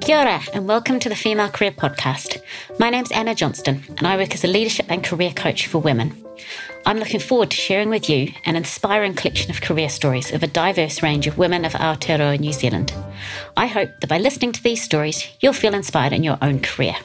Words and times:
Kia 0.00 0.18
ora, 0.18 0.40
and 0.52 0.68
welcome 0.68 0.98
to 1.00 1.08
the 1.08 1.16
Female 1.16 1.48
Career 1.48 1.70
Podcast. 1.70 2.42
My 2.78 2.90
name's 2.90 3.10
Anna 3.10 3.34
Johnston, 3.34 3.82
and 3.96 4.06
I 4.06 4.16
work 4.16 4.34
as 4.34 4.44
a 4.44 4.48
leadership 4.48 4.86
and 4.88 5.02
career 5.02 5.32
coach 5.32 5.66
for 5.66 5.78
women. 5.78 6.24
I'm 6.84 6.98
looking 6.98 7.20
forward 7.20 7.50
to 7.50 7.56
sharing 7.56 7.88
with 7.88 8.10
you 8.10 8.32
an 8.44 8.56
inspiring 8.56 9.14
collection 9.14 9.50
of 9.50 9.62
career 9.62 9.88
stories 9.88 10.32
of 10.32 10.42
a 10.42 10.46
diverse 10.46 11.02
range 11.02 11.26
of 11.26 11.38
women 11.38 11.64
of 11.64 11.72
Aotearoa 11.72 12.38
New 12.38 12.52
Zealand. 12.52 12.92
I 13.56 13.66
hope 13.66 13.90
that 14.00 14.08
by 14.10 14.18
listening 14.18 14.52
to 14.52 14.62
these 14.62 14.82
stories, 14.82 15.26
you'll 15.40 15.52
feel 15.52 15.74
inspired 15.74 16.12
in 16.12 16.22
your 16.22 16.38
own 16.42 16.60
career. 16.60 16.96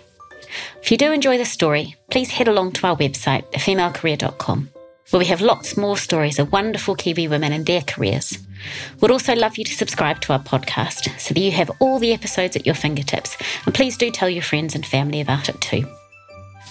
If 0.82 0.92
you 0.92 0.98
do 0.98 1.12
enjoy 1.12 1.38
this 1.38 1.52
story, 1.52 1.96
please 2.12 2.32
head 2.32 2.48
along 2.48 2.74
to 2.74 2.88
our 2.88 2.98
website, 2.98 3.52
thefemalecareer.com, 3.52 4.70
where 5.10 5.20
we 5.20 5.26
have 5.26 5.42
lots 5.42 5.78
more 5.78 5.98
stories 5.98 6.40
of 6.40 6.52
wonderful 6.52 6.96
Kiwi 6.96 7.28
women 7.28 7.54
and 7.54 7.66
their 7.66 7.82
careers. 7.82 8.40
We'd 9.00 9.12
also 9.12 9.36
love 9.36 9.58
you 9.58 9.64
to 9.64 9.74
subscribe 9.74 10.22
to 10.22 10.34
our 10.34 10.40
podcast 10.40 11.20
so 11.20 11.34
that 11.34 11.40
you 11.40 11.52
have 11.52 11.72
all 11.80 12.00
the 12.00 12.14
episodes 12.14 12.56
at 12.56 12.66
your 12.66 12.76
fingertips, 12.76 13.38
and 13.66 13.74
please 13.74 13.98
do 13.98 14.12
tell 14.12 14.30
your 14.30 14.44
friends 14.44 14.76
and 14.76 14.86
family 14.86 15.22
about 15.22 15.50
it 15.50 15.60
too. 15.62 15.88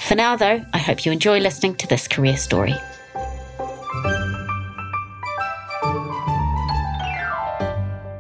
For 0.01 0.15
now, 0.15 0.37
though, 0.37 0.65
I 0.73 0.79
hope 0.79 1.05
you 1.05 1.13
enjoy 1.13 1.41
listening 1.41 1.75
to 1.77 1.87
this 1.87 2.09
career 2.09 2.37
story. 2.37 2.75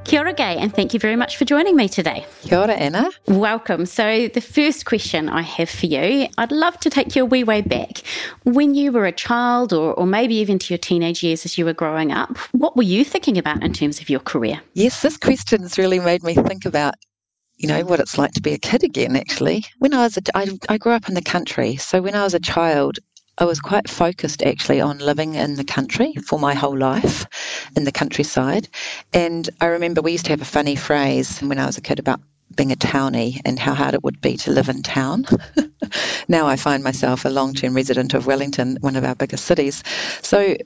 Kia 0.08 0.20
ora, 0.20 0.32
Gaye, 0.32 0.56
and 0.56 0.74
thank 0.74 0.94
you 0.94 1.00
very 1.00 1.16
much 1.16 1.36
for 1.36 1.44
joining 1.44 1.76
me 1.76 1.86
today. 1.86 2.24
Kia 2.40 2.60
ora, 2.60 2.72
Anna. 2.72 3.10
Welcome. 3.26 3.84
So, 3.84 4.28
the 4.28 4.40
first 4.40 4.86
question 4.86 5.28
I 5.28 5.42
have 5.42 5.68
for 5.68 5.84
you, 5.84 6.28
I'd 6.38 6.50
love 6.50 6.80
to 6.80 6.88
take 6.88 7.14
you 7.14 7.24
a 7.24 7.26
wee 7.26 7.44
way 7.44 7.60
back. 7.60 7.98
When 8.44 8.74
you 8.74 8.90
were 8.90 9.04
a 9.04 9.12
child, 9.12 9.74
or, 9.74 9.92
or 9.92 10.06
maybe 10.06 10.34
even 10.36 10.58
to 10.60 10.72
your 10.72 10.78
teenage 10.78 11.22
years 11.22 11.44
as 11.44 11.58
you 11.58 11.66
were 11.66 11.74
growing 11.74 12.10
up, 12.10 12.38
what 12.52 12.74
were 12.74 12.84
you 12.84 13.04
thinking 13.04 13.36
about 13.36 13.62
in 13.62 13.74
terms 13.74 14.00
of 14.00 14.08
your 14.08 14.20
career? 14.20 14.62
Yes, 14.72 15.02
this 15.02 15.18
question 15.18 15.60
has 15.60 15.76
really 15.76 16.00
made 16.00 16.22
me 16.22 16.34
think 16.34 16.64
about 16.64 16.94
you 17.58 17.68
know 17.68 17.84
what 17.84 18.00
it's 18.00 18.16
like 18.16 18.32
to 18.32 18.40
be 18.40 18.54
a 18.54 18.58
kid 18.58 18.84
again 18.84 19.16
actually 19.16 19.64
when 19.80 19.92
i 19.92 20.04
was 20.04 20.16
a, 20.16 20.22
I, 20.32 20.56
I 20.68 20.78
grew 20.78 20.92
up 20.92 21.08
in 21.08 21.14
the 21.14 21.22
country 21.22 21.74
so 21.74 22.00
when 22.00 22.14
i 22.14 22.22
was 22.22 22.32
a 22.32 22.38
child 22.38 23.00
I 23.40 23.44
was 23.44 23.60
quite 23.60 23.88
focused 23.88 24.42
actually 24.42 24.80
on 24.80 24.98
living 24.98 25.36
in 25.36 25.54
the 25.54 25.64
country 25.64 26.12
for 26.26 26.40
my 26.40 26.54
whole 26.54 26.76
life 26.76 27.24
in 27.76 27.84
the 27.84 27.92
countryside. 27.92 28.68
And 29.12 29.48
I 29.60 29.66
remember 29.66 30.02
we 30.02 30.10
used 30.12 30.24
to 30.24 30.32
have 30.32 30.42
a 30.42 30.56
funny 30.56 30.74
phrase 30.74 31.38
when 31.38 31.58
I 31.58 31.66
was 31.66 31.78
a 31.78 31.80
kid 31.80 32.00
about 32.00 32.20
being 32.56 32.72
a 32.72 32.76
townie 32.76 33.40
and 33.44 33.56
how 33.56 33.74
hard 33.74 33.94
it 33.94 34.02
would 34.02 34.20
be 34.20 34.36
to 34.38 34.50
live 34.50 34.68
in 34.68 34.82
town. 34.82 35.24
now 36.28 36.48
I 36.48 36.56
find 36.56 36.82
myself 36.82 37.24
a 37.24 37.28
long 37.28 37.54
term 37.54 37.74
resident 37.74 38.12
of 38.12 38.26
Wellington, 38.26 38.76
one 38.80 38.96
of 38.96 39.04
our 39.04 39.14
biggest 39.14 39.44
cities. 39.44 39.84
So 40.20 40.56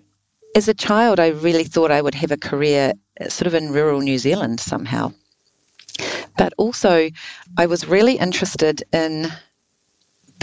as 0.57 0.67
a 0.67 0.75
child, 0.75 1.21
I 1.21 1.29
really 1.29 1.65
thought 1.65 1.91
I 1.91 2.01
would 2.01 2.15
have 2.15 2.31
a 2.31 2.39
career 2.39 2.95
uh, 3.21 3.29
sort 3.29 3.49
of 3.49 3.55
in 3.55 3.71
rural 3.71 4.01
New 4.01 4.19
Zealand 4.19 4.61
somehow. 4.61 5.13
But 6.39 6.55
also, 6.57 7.11
I 7.59 7.67
was 7.67 7.87
really 7.87 8.17
interested 8.17 8.83
in 8.95 9.31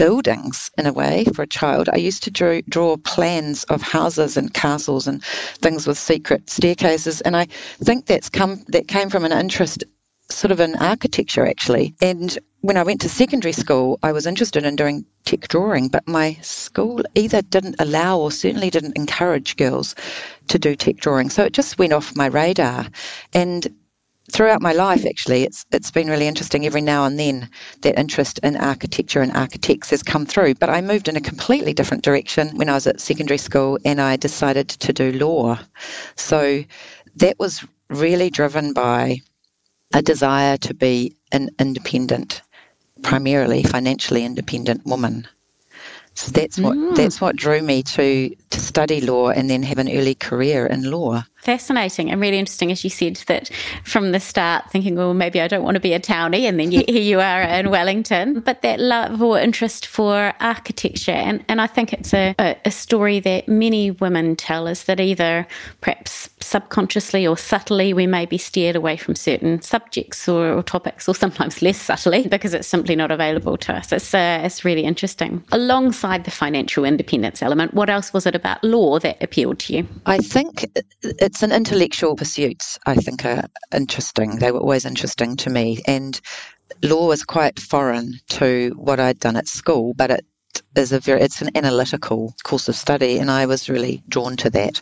buildings 0.00 0.70
in 0.78 0.86
a 0.86 0.94
way 0.94 1.26
for 1.34 1.42
a 1.42 1.46
child. 1.46 1.90
I 1.92 1.98
used 1.98 2.22
to 2.22 2.30
draw, 2.30 2.62
draw 2.70 2.96
plans 2.96 3.64
of 3.64 3.82
houses 3.82 4.38
and 4.38 4.54
castles 4.54 5.06
and 5.06 5.22
things 5.60 5.86
with 5.86 5.98
secret 5.98 6.48
staircases, 6.48 7.20
and 7.20 7.36
I 7.36 7.44
think 7.84 8.06
that's 8.06 8.30
come 8.30 8.64
that 8.68 8.88
came 8.88 9.10
from 9.10 9.26
an 9.26 9.32
interest 9.32 9.84
sort 10.30 10.52
of 10.52 10.60
in 10.60 10.74
architecture 10.76 11.46
actually. 11.46 11.94
And 12.00 12.38
when 12.62 12.78
I 12.78 12.82
went 12.82 13.02
to 13.02 13.10
secondary 13.10 13.52
school, 13.52 13.98
I 14.02 14.12
was 14.12 14.26
interested 14.26 14.64
in 14.64 14.74
doing 14.74 15.04
tech 15.26 15.48
drawing, 15.48 15.88
but 15.88 16.08
my 16.08 16.38
school 16.40 17.02
either 17.14 17.42
didn't 17.42 17.76
allow 17.78 18.18
or 18.18 18.30
certainly 18.30 18.70
didn't 18.70 18.96
encourage 18.96 19.58
girls 19.58 19.94
to 20.48 20.58
do 20.58 20.74
tech 20.76 20.96
drawing. 20.96 21.28
So 21.28 21.44
it 21.44 21.52
just 21.52 21.78
went 21.78 21.92
off 21.92 22.16
my 22.16 22.26
radar. 22.26 22.86
And 23.34 23.68
throughout 24.30 24.62
my 24.62 24.72
life, 24.72 25.04
actually, 25.04 25.42
it's 25.42 25.66
it's 25.72 25.90
been 25.90 26.08
really 26.08 26.26
interesting. 26.26 26.64
Every 26.64 26.80
now 26.80 27.04
and 27.04 27.18
then, 27.18 27.48
that 27.82 27.98
interest 27.98 28.38
in 28.42 28.56
architecture 28.56 29.20
and 29.20 29.32
architects 29.36 29.90
has 29.90 30.02
come 30.02 30.26
through. 30.26 30.54
But 30.54 30.70
I 30.70 30.80
moved 30.80 31.08
in 31.08 31.16
a 31.16 31.20
completely 31.20 31.74
different 31.74 32.04
direction 32.04 32.56
when 32.56 32.68
I 32.68 32.74
was 32.74 32.86
at 32.86 33.00
secondary 33.00 33.38
school, 33.38 33.78
and 33.84 34.00
I 34.00 34.16
decided 34.16 34.68
to 34.68 34.92
do 34.92 35.12
law. 35.12 35.58
So 36.16 36.64
that 37.16 37.38
was 37.38 37.64
really 37.88 38.30
driven 38.30 38.72
by 38.72 39.20
a 39.92 40.02
desire 40.02 40.56
to 40.58 40.74
be 40.74 41.16
an 41.32 41.50
independent, 41.58 42.42
primarily 43.02 43.62
financially 43.62 44.24
independent 44.24 44.86
woman. 44.86 45.26
So 46.14 46.30
that's 46.32 46.58
what 46.58 46.76
mm. 46.76 46.94
that's 46.96 47.20
what 47.20 47.36
drew 47.36 47.62
me 47.62 47.82
to 47.82 48.34
to 48.50 48.60
study 48.60 49.00
law 49.00 49.30
and 49.30 49.48
then 49.48 49.62
have 49.62 49.78
an 49.78 49.88
early 49.88 50.14
career 50.14 50.66
in 50.66 50.90
law 50.90 51.22
fascinating 51.40 52.10
and 52.10 52.20
really 52.20 52.38
interesting, 52.38 52.70
as 52.70 52.84
you 52.84 52.90
said, 52.90 53.16
that 53.26 53.50
from 53.84 54.12
the 54.12 54.20
start 54.20 54.70
thinking, 54.70 54.94
well, 54.94 55.14
maybe 55.14 55.40
I 55.40 55.48
don't 55.48 55.62
want 55.62 55.74
to 55.74 55.80
be 55.80 55.94
a 55.94 56.00
townie, 56.00 56.42
and 56.42 56.60
then 56.60 56.70
here 56.70 56.84
you 56.88 57.20
are 57.20 57.42
in 57.42 57.70
Wellington. 57.70 58.40
But 58.40 58.62
that 58.62 58.78
love 58.78 59.20
or 59.22 59.38
interest 59.38 59.86
for 59.86 60.32
architecture, 60.40 61.12
and, 61.12 61.44
and 61.48 61.60
I 61.60 61.66
think 61.66 61.92
it's 61.92 62.12
a, 62.14 62.34
a, 62.38 62.56
a 62.64 62.70
story 62.70 63.20
that 63.20 63.48
many 63.48 63.90
women 63.90 64.36
tell 64.36 64.66
is 64.66 64.84
that 64.84 65.00
either 65.00 65.46
perhaps 65.80 66.28
subconsciously 66.40 67.26
or 67.26 67.36
subtly 67.36 67.92
we 67.92 68.06
may 68.06 68.26
be 68.26 68.38
steered 68.38 68.76
away 68.76 68.96
from 68.96 69.14
certain 69.14 69.62
subjects 69.62 70.28
or, 70.28 70.52
or 70.52 70.62
topics, 70.62 71.08
or 71.08 71.14
sometimes 71.14 71.62
less 71.62 71.80
subtly 71.80 72.28
because 72.28 72.54
it's 72.54 72.68
simply 72.68 72.96
not 72.96 73.10
available 73.10 73.56
to 73.56 73.72
us. 73.72 73.92
It's, 73.92 74.12
uh, 74.12 74.40
it's 74.44 74.64
really 74.64 74.84
interesting. 74.84 75.42
Alongside 75.52 76.24
the 76.24 76.30
financial 76.30 76.84
independence 76.84 77.42
element, 77.42 77.74
what 77.74 77.88
else 77.88 78.12
was 78.12 78.26
it 78.26 78.34
about 78.40 78.64
law 78.64 78.98
that 78.98 79.22
appealed 79.22 79.58
to 79.60 79.74
you? 79.74 79.88
I 80.06 80.18
think 80.18 80.64
uh, 80.76 80.82
it's 81.02 81.42
an 81.42 81.52
intellectual 81.52 82.16
pursuits. 82.16 82.78
I 82.86 82.94
think 82.96 83.24
are 83.24 83.44
interesting. 83.72 84.36
They 84.36 84.50
were 84.50 84.60
always 84.60 84.84
interesting 84.84 85.36
to 85.36 85.50
me, 85.50 85.82
and 85.86 86.20
law 86.82 87.06
was 87.06 87.22
quite 87.24 87.58
foreign 87.58 88.14
to 88.30 88.72
what 88.76 88.98
I'd 88.98 89.20
done 89.20 89.36
at 89.36 89.48
school, 89.48 89.94
but 89.94 90.10
it 90.10 90.24
is 90.76 90.92
a 90.92 91.00
very 91.00 91.20
it's 91.20 91.42
an 91.42 91.50
analytical 91.56 92.34
course 92.44 92.68
of 92.68 92.76
study 92.76 93.18
and 93.18 93.30
I 93.30 93.46
was 93.46 93.68
really 93.68 94.02
drawn 94.08 94.36
to 94.38 94.50
that. 94.50 94.80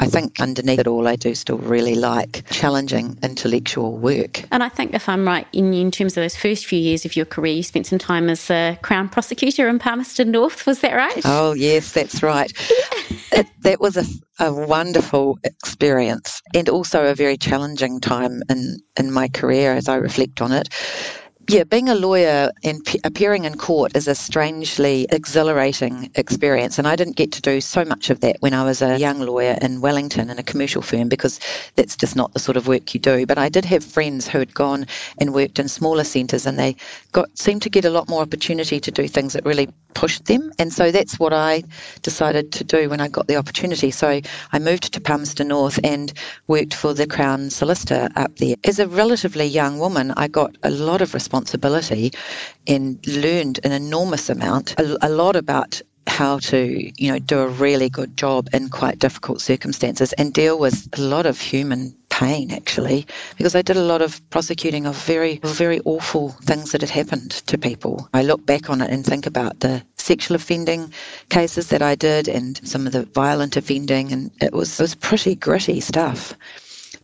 I 0.00 0.06
think 0.06 0.40
underneath 0.40 0.78
it 0.78 0.86
all 0.86 1.06
I 1.06 1.16
do 1.16 1.34
still 1.34 1.58
really 1.58 1.94
like 1.94 2.44
challenging 2.50 3.18
intellectual 3.22 3.96
work. 3.98 4.44
And 4.50 4.62
I 4.62 4.68
think 4.68 4.94
if 4.94 5.08
I'm 5.08 5.26
right 5.26 5.46
in, 5.52 5.72
in 5.74 5.90
terms 5.90 6.16
of 6.16 6.22
those 6.22 6.36
first 6.36 6.66
few 6.66 6.78
years 6.78 7.04
of 7.04 7.16
your 7.16 7.26
career 7.26 7.54
you 7.54 7.62
spent 7.62 7.86
some 7.86 7.98
time 7.98 8.28
as 8.28 8.50
a 8.50 8.78
Crown 8.82 9.08
prosecutor 9.08 9.68
in 9.68 9.78
Palmerston 9.78 10.30
North, 10.30 10.66
was 10.66 10.80
that 10.80 10.94
right? 10.94 11.22
Oh 11.24 11.52
yes, 11.52 11.92
that's 11.92 12.22
right. 12.22 12.52
it, 13.32 13.46
that 13.60 13.80
was 13.80 13.96
a, 13.96 14.04
a 14.44 14.52
wonderful 14.52 15.38
experience 15.44 16.42
and 16.54 16.68
also 16.68 17.06
a 17.06 17.14
very 17.14 17.36
challenging 17.36 18.00
time 18.00 18.42
in 18.48 18.78
in 18.98 19.12
my 19.12 19.28
career 19.28 19.74
as 19.74 19.88
I 19.88 19.96
reflect 19.96 20.40
on 20.40 20.52
it 20.52 20.68
yeah, 21.50 21.64
being 21.64 21.88
a 21.88 21.96
lawyer 21.96 22.52
and 22.62 22.80
appearing 23.02 23.44
in 23.44 23.56
court 23.56 23.96
is 23.96 24.06
a 24.06 24.14
strangely 24.14 25.06
exhilarating 25.10 26.08
experience. 26.14 26.78
And 26.78 26.86
I 26.86 26.94
didn't 26.94 27.16
get 27.16 27.32
to 27.32 27.42
do 27.42 27.60
so 27.60 27.84
much 27.84 28.08
of 28.08 28.20
that 28.20 28.36
when 28.38 28.54
I 28.54 28.62
was 28.62 28.80
a 28.80 28.98
young 29.00 29.18
lawyer 29.18 29.58
in 29.60 29.80
Wellington 29.80 30.30
in 30.30 30.38
a 30.38 30.44
commercial 30.44 30.80
firm 30.80 31.08
because 31.08 31.40
that's 31.74 31.96
just 31.96 32.14
not 32.14 32.32
the 32.34 32.38
sort 32.38 32.56
of 32.56 32.68
work 32.68 32.94
you 32.94 33.00
do. 33.00 33.26
But 33.26 33.36
I 33.36 33.48
did 33.48 33.64
have 33.64 33.82
friends 33.82 34.28
who 34.28 34.38
had 34.38 34.54
gone 34.54 34.86
and 35.18 35.34
worked 35.34 35.58
in 35.58 35.66
smaller 35.66 36.04
centres 36.04 36.46
and 36.46 36.56
they 36.56 36.76
got 37.10 37.36
seemed 37.36 37.62
to 37.62 37.70
get 37.70 37.84
a 37.84 37.90
lot 37.90 38.08
more 38.08 38.22
opportunity 38.22 38.78
to 38.78 38.90
do 38.92 39.08
things 39.08 39.32
that 39.32 39.44
really 39.44 39.68
pushed 39.94 40.26
them. 40.26 40.52
And 40.60 40.72
so 40.72 40.92
that's 40.92 41.18
what 41.18 41.32
I 41.32 41.64
decided 42.02 42.52
to 42.52 42.64
do 42.64 42.88
when 42.88 43.00
I 43.00 43.08
got 43.08 43.26
the 43.26 43.34
opportunity. 43.34 43.90
So 43.90 44.20
I 44.52 44.58
moved 44.60 44.92
to 44.92 45.00
Palmerston 45.00 45.48
North 45.48 45.80
and 45.82 46.12
worked 46.46 46.74
for 46.74 46.94
the 46.94 47.08
Crown 47.08 47.50
Solicitor 47.50 48.08
up 48.14 48.36
there. 48.36 48.54
As 48.62 48.78
a 48.78 48.86
relatively 48.86 49.46
young 49.46 49.80
woman, 49.80 50.12
I 50.16 50.28
got 50.28 50.56
a 50.62 50.70
lot 50.70 51.02
of 51.02 51.12
responsibility 51.12 51.39
responsibility 51.40 52.12
and 52.66 52.98
learned 53.06 53.60
an 53.64 53.72
enormous 53.72 54.28
amount, 54.28 54.78
a, 54.78 55.06
a 55.06 55.08
lot 55.08 55.36
about 55.36 55.80
how 56.06 56.38
to, 56.38 56.90
you 57.02 57.10
know, 57.10 57.18
do 57.18 57.38
a 57.38 57.48
really 57.48 57.88
good 57.88 58.16
job 58.16 58.48
in 58.52 58.68
quite 58.68 58.98
difficult 58.98 59.40
circumstances 59.40 60.12
and 60.14 60.34
deal 60.34 60.58
with 60.58 60.88
a 60.98 61.00
lot 61.00 61.24
of 61.24 61.40
human 61.40 61.94
pain 62.10 62.50
actually, 62.50 63.06
because 63.38 63.54
I 63.54 63.62
did 63.62 63.76
a 63.76 63.82
lot 63.92 64.02
of 64.02 64.20
prosecuting 64.30 64.86
of 64.86 64.96
very, 64.96 65.40
very 65.44 65.80
awful 65.84 66.30
things 66.42 66.72
that 66.72 66.82
had 66.82 66.90
happened 66.90 67.30
to 67.46 67.56
people. 67.56 68.08
I 68.12 68.22
look 68.22 68.44
back 68.44 68.68
on 68.68 68.82
it 68.82 68.90
and 68.90 69.04
think 69.04 69.26
about 69.26 69.60
the 69.60 69.82
sexual 69.96 70.34
offending 70.34 70.92
cases 71.30 71.68
that 71.68 71.80
I 71.80 71.94
did 71.94 72.28
and 72.28 72.60
some 72.68 72.86
of 72.86 72.92
the 72.92 73.04
violent 73.14 73.56
offending, 73.56 74.12
and 74.12 74.30
it 74.42 74.52
was, 74.52 74.78
it 74.78 74.82
was 74.82 74.94
pretty 74.94 75.36
gritty 75.36 75.80
stuff. 75.80 76.34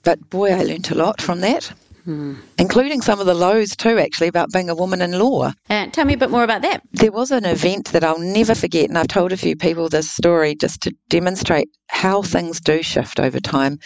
But 0.02 0.18
boy, 0.30 0.50
I 0.52 0.62
learnt 0.64 0.90
a 0.90 0.94
lot 0.94 1.22
from 1.22 1.40
that. 1.40 1.72
Mm. 2.06 2.36
Including 2.58 3.02
some 3.02 3.18
of 3.18 3.26
the 3.26 3.34
lows 3.34 3.74
too, 3.74 3.98
actually, 3.98 4.28
about 4.28 4.52
being 4.52 4.70
a 4.70 4.74
woman 4.74 5.02
in 5.02 5.18
law. 5.18 5.52
Uh, 5.68 5.86
tell 5.88 6.04
me 6.04 6.14
a 6.14 6.16
bit 6.16 6.30
more 6.30 6.44
about 6.44 6.62
that. 6.62 6.82
There 6.92 7.10
was 7.10 7.32
an 7.32 7.44
event 7.44 7.92
that 7.92 8.04
I'll 8.04 8.20
never 8.20 8.54
forget, 8.54 8.88
and 8.88 8.96
I've 8.96 9.08
told 9.08 9.32
a 9.32 9.36
few 9.36 9.56
people 9.56 9.88
this 9.88 10.10
story 10.10 10.54
just 10.54 10.82
to 10.82 10.94
demonstrate 11.08 11.68
how 11.88 12.22
things 12.22 12.60
do 12.60 12.82
shift 12.82 13.18
over 13.18 13.40
time. 13.40 13.80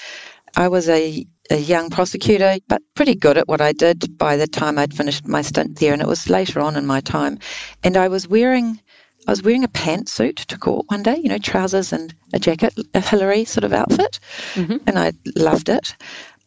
I 0.56 0.68
was 0.68 0.88
a, 0.88 1.24
a 1.50 1.56
young 1.56 1.88
prosecutor, 1.88 2.58
but 2.68 2.82
pretty 2.94 3.14
good 3.14 3.38
at 3.38 3.48
what 3.48 3.62
I 3.62 3.72
did 3.72 4.18
by 4.18 4.36
the 4.36 4.46
time 4.46 4.78
I'd 4.78 4.94
finished 4.94 5.26
my 5.26 5.40
stint 5.40 5.78
there, 5.78 5.94
and 5.94 6.02
it 6.02 6.08
was 6.08 6.28
later 6.28 6.60
on 6.60 6.76
in 6.76 6.86
my 6.86 7.00
time. 7.00 7.38
And 7.82 7.96
I 7.96 8.08
was 8.08 8.28
wearing 8.28 8.80
I 9.26 9.32
was 9.32 9.42
wearing 9.42 9.64
a 9.64 9.68
pantsuit 9.68 10.36
to 10.46 10.58
court 10.58 10.86
one 10.88 11.02
day, 11.02 11.18
you 11.22 11.28
know, 11.28 11.38
trousers 11.38 11.92
and 11.92 12.14
a 12.32 12.38
jacket, 12.38 12.72
a 12.94 13.00
Hillary 13.00 13.44
sort 13.44 13.64
of 13.64 13.72
outfit, 13.72 14.18
mm-hmm. 14.54 14.78
and 14.86 14.98
I 14.98 15.12
loved 15.36 15.68
it. 15.68 15.94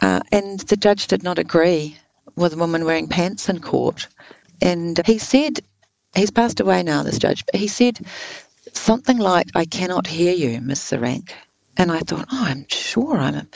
Uh, 0.04 0.20
and 0.34 0.60
the 0.62 0.76
judge 0.76 1.08
did 1.08 1.24
not 1.24 1.40
agree 1.40 1.98
with 2.36 2.54
a 2.54 2.58
woman 2.58 2.84
wearing 2.84 3.08
pants 3.08 3.48
in 3.48 3.60
court. 3.62 4.10
And 4.62 5.00
he 5.06 5.18
said, 5.18 5.62
he's 6.14 6.30
passed 6.30 6.60
away 6.60 6.84
now, 6.84 7.04
this 7.04 7.18
judge, 7.18 7.46
but 7.46 7.56
he 7.56 7.70
said 7.70 8.02
something 8.74 9.18
like, 9.18 9.48
I 9.56 9.64
cannot 9.64 10.06
hear 10.06 10.34
you, 10.34 10.60
Miss 10.60 10.82
Searancke. 10.92 11.32
And 11.78 11.90
I 11.90 12.00
thought, 12.02 12.28
oh, 12.34 12.44
I'm 12.46 12.66
sure 12.70 13.18
I'm, 13.18 13.48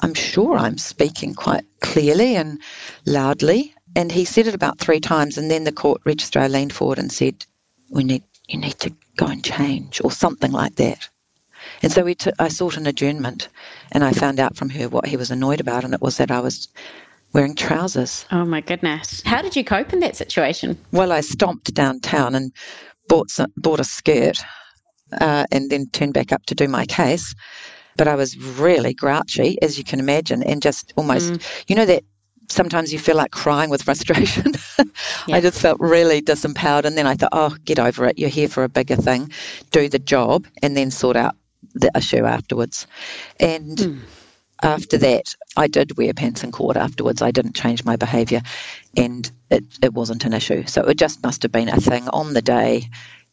I'm 0.00 0.14
sure 0.14 0.56
I'm 0.56 0.78
speaking 0.78 1.32
quite 1.32 1.64
clearly 1.80 2.34
and 2.34 2.60
loudly. 3.06 3.72
And 3.94 4.10
he 4.10 4.24
said 4.24 4.48
it 4.48 4.54
about 4.54 4.80
three 4.80 5.00
times, 5.00 5.38
and 5.38 5.48
then 5.48 5.62
the 5.62 5.72
court 5.72 6.02
registrar 6.04 6.48
leaned 6.48 6.72
forward 6.72 6.98
and 6.98 7.12
said, 7.12 7.46
"We 7.90 8.02
need, 8.02 8.24
you 8.48 8.58
need 8.58 8.80
to 8.80 8.92
go 9.16 9.26
and 9.26 9.44
change," 9.44 10.00
or 10.02 10.10
something 10.10 10.50
like 10.50 10.74
that. 10.76 11.08
And 11.84 11.92
so 11.92 12.02
we 12.02 12.14
t- 12.14 12.32
I 12.38 12.48
sought 12.48 12.78
an 12.78 12.86
adjournment, 12.86 13.50
and 13.92 14.04
I 14.04 14.12
found 14.12 14.40
out 14.40 14.56
from 14.56 14.70
her 14.70 14.88
what 14.88 15.06
he 15.06 15.18
was 15.18 15.30
annoyed 15.30 15.60
about, 15.60 15.84
and 15.84 15.92
it 15.92 16.00
was 16.00 16.16
that 16.16 16.30
I 16.30 16.40
was 16.40 16.66
wearing 17.34 17.54
trousers. 17.54 18.24
Oh 18.32 18.46
my 18.46 18.62
goodness! 18.62 19.22
How 19.26 19.42
did 19.42 19.54
you 19.54 19.64
cope 19.64 19.92
in 19.92 20.00
that 20.00 20.16
situation? 20.16 20.78
Well, 20.92 21.12
I 21.12 21.20
stomped 21.20 21.74
downtown 21.74 22.34
and 22.34 22.52
bought 23.06 23.28
some, 23.28 23.52
bought 23.58 23.80
a 23.80 23.84
skirt, 23.84 24.38
uh, 25.20 25.44
and 25.52 25.68
then 25.68 25.90
turned 25.90 26.14
back 26.14 26.32
up 26.32 26.46
to 26.46 26.54
do 26.54 26.68
my 26.68 26.86
case. 26.86 27.34
But 27.98 28.08
I 28.08 28.14
was 28.14 28.38
really 28.38 28.94
grouchy, 28.94 29.60
as 29.60 29.76
you 29.76 29.84
can 29.84 30.00
imagine, 30.00 30.42
and 30.42 30.62
just 30.62 30.94
almost, 30.96 31.34
mm. 31.34 31.64
you 31.68 31.76
know, 31.76 31.84
that 31.84 32.02
sometimes 32.48 32.94
you 32.94 32.98
feel 32.98 33.16
like 33.16 33.32
crying 33.32 33.68
with 33.68 33.82
frustration. 33.88 34.54
yeah. 35.26 35.36
I 35.36 35.42
just 35.42 35.60
felt 35.60 35.78
really 35.80 36.22
disempowered. 36.22 36.86
And 36.86 36.96
then 36.96 37.06
I 37.06 37.14
thought, 37.14 37.28
oh, 37.32 37.54
get 37.66 37.78
over 37.78 38.06
it. 38.06 38.18
You're 38.18 38.30
here 38.30 38.48
for 38.48 38.64
a 38.64 38.70
bigger 38.70 38.96
thing. 38.96 39.30
Do 39.70 39.88
the 39.88 39.98
job 39.98 40.46
and 40.62 40.76
then 40.76 40.90
sort 40.90 41.16
out 41.16 41.36
the 41.74 41.90
issue 41.96 42.24
afterwards. 42.24 42.86
And 43.40 43.76
mm. 43.76 44.00
after 44.62 44.98
that, 44.98 45.34
I 45.56 45.66
did 45.66 45.96
wear 45.96 46.14
pants 46.14 46.44
in 46.44 46.52
court 46.52 46.76
afterwards. 46.76 47.22
I 47.22 47.30
didn't 47.30 47.54
change 47.56 47.84
my 47.84 47.96
behaviour 47.96 48.42
and 48.96 49.30
it, 49.50 49.64
it 49.82 49.92
wasn't 49.92 50.24
an 50.24 50.32
issue. 50.32 50.64
So 50.66 50.82
it 50.82 50.98
just 50.98 51.22
must 51.22 51.42
have 51.42 51.52
been 51.52 51.68
a 51.68 51.80
thing 51.80 52.08
on 52.08 52.32
the 52.34 52.42
day 52.42 52.88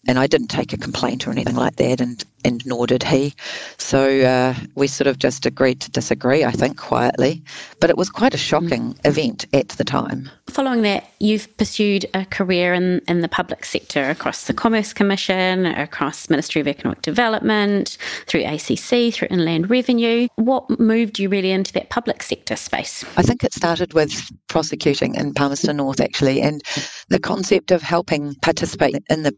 and 0.07 0.18
I 0.18 0.27
didn't 0.27 0.48
take 0.48 0.74
a 0.74 0.77
complaint 0.77 1.27
or 1.27 1.31
anything 1.31 1.56
like 1.56 1.75
that, 1.75 2.01
and, 2.01 2.24
and 2.44 2.65
nor 2.65 2.88
did 2.88 3.03
he. 3.03 3.36
So 3.77 4.21
uh, 4.21 4.56
we 4.74 4.88
sort 4.88 5.07
of 5.07 5.19
just 5.19 5.45
agreed 5.45 5.80
to 5.81 5.92
disagree, 5.92 6.44
I 6.44 6.51
think, 6.51 6.77
quietly. 6.77 7.44
But 7.80 7.92
it 7.92 7.98
was 7.98 8.09
quite 8.09 8.33
a 8.33 8.38
shocking 8.38 8.95
mm. 8.95 9.06
event 9.06 9.45
at 9.53 9.69
the 9.69 9.83
time. 9.83 10.30
Following 10.50 10.81
that, 10.81 11.06
you've 11.19 11.56
pursued 11.57 12.07
a 12.15 12.25
career 12.25 12.74
in, 12.74 13.01
in 13.07 13.21
the 13.21 13.27
public 13.27 13.63
sector 13.63 14.09
across 14.09 14.48
the 14.48 14.56
Commerce 14.56 14.92
Commission, 14.92 15.68
across 15.68 16.30
Ministry 16.31 16.62
of 16.62 16.68
Economic 16.68 17.03
Development, 17.03 17.95
through 18.25 18.44
ACC, 18.44 19.13
through 19.13 19.27
Inland 19.30 19.69
Revenue. 19.69 20.27
What 20.36 20.80
moved 20.80 21.19
you 21.19 21.30
really 21.30 21.51
into 21.51 21.74
that 21.74 21.89
public 21.92 22.24
sector 22.24 22.56
space? 22.56 23.06
I 23.18 23.21
think 23.21 23.44
it 23.44 23.53
started 23.53 23.94
with 23.94 24.31
prosecuting 24.48 25.13
in 25.13 25.36
Palmerston 25.36 25.77
North, 25.77 26.01
actually, 26.01 26.42
and 26.42 26.63
the 27.09 27.19
concept 27.19 27.69
of 27.69 27.83
helping 27.83 28.33
participate 28.42 28.95
in 29.07 29.21
the 29.24 29.36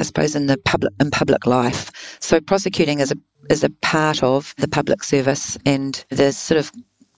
I 0.00 0.02
suppose, 0.02 0.34
in 0.34 0.46
the 0.46 0.56
public 0.56 0.92
in 0.98 1.10
public 1.10 1.46
life. 1.46 1.92
So 2.20 2.40
prosecuting 2.40 3.00
is 3.00 3.12
a 3.12 3.16
is 3.50 3.62
a 3.62 3.68
part 3.82 4.22
of 4.22 4.54
the 4.56 4.66
public 4.66 5.04
service, 5.04 5.58
and 5.66 6.02
the 6.08 6.32
sort 6.32 6.58
of 6.58 6.72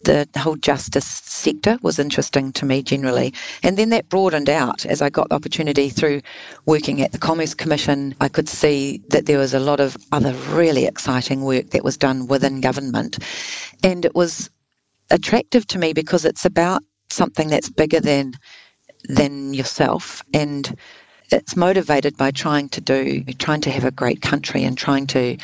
the 0.05 0.27
whole 0.37 0.57
justice 0.57 1.07
sector 1.07 1.79
was 1.83 2.01
interesting 2.01 2.53
to 2.55 2.67
me 2.67 2.83
generally. 2.83 3.33
And 3.63 3.77
then 3.77 3.91
that 3.91 4.09
broadened 4.09 4.51
out 4.51 4.85
as 4.85 5.01
I 5.01 5.11
got 5.11 5.29
the 5.29 5.37
opportunity 5.37 5.91
through 5.91 6.23
working 6.67 7.01
at 7.03 7.13
the 7.13 7.19
Commerce 7.19 7.55
Commission. 7.55 8.17
I 8.21 8.29
could 8.29 8.49
see 8.49 9.01
that 9.11 9.27
there 9.27 9.39
was 9.39 9.55
a 9.55 9.61
lot 9.61 9.79
of 9.79 9.97
other 10.11 10.33
really 10.51 10.87
exciting 10.87 11.43
work 11.45 11.71
that 11.71 11.85
was 11.85 11.97
done 11.97 12.27
within 12.27 12.61
government. 12.61 13.19
And 13.85 14.05
it 14.05 14.17
was 14.17 14.51
attractive 15.11 15.69
to 15.69 15.79
me 15.79 15.93
because 15.93 16.25
it's 16.25 16.45
about 16.45 16.83
something 17.11 17.49
that's 17.49 17.71
bigger 17.71 18.01
than 18.01 18.35
than 19.09 19.55
yourself 19.55 20.23
and 20.35 20.77
it's 21.33 21.57
motivated 21.57 22.17
by 22.17 22.31
trying 22.31 22.69
to 22.71 22.81
do, 22.81 23.25
trying 23.39 23.61
to 23.63 23.71
have 23.71 23.85
a 23.85 23.91
great 23.91 24.23
country 24.23 24.65
and 24.65 24.77
trying 24.77 25.07
to, 25.09 25.37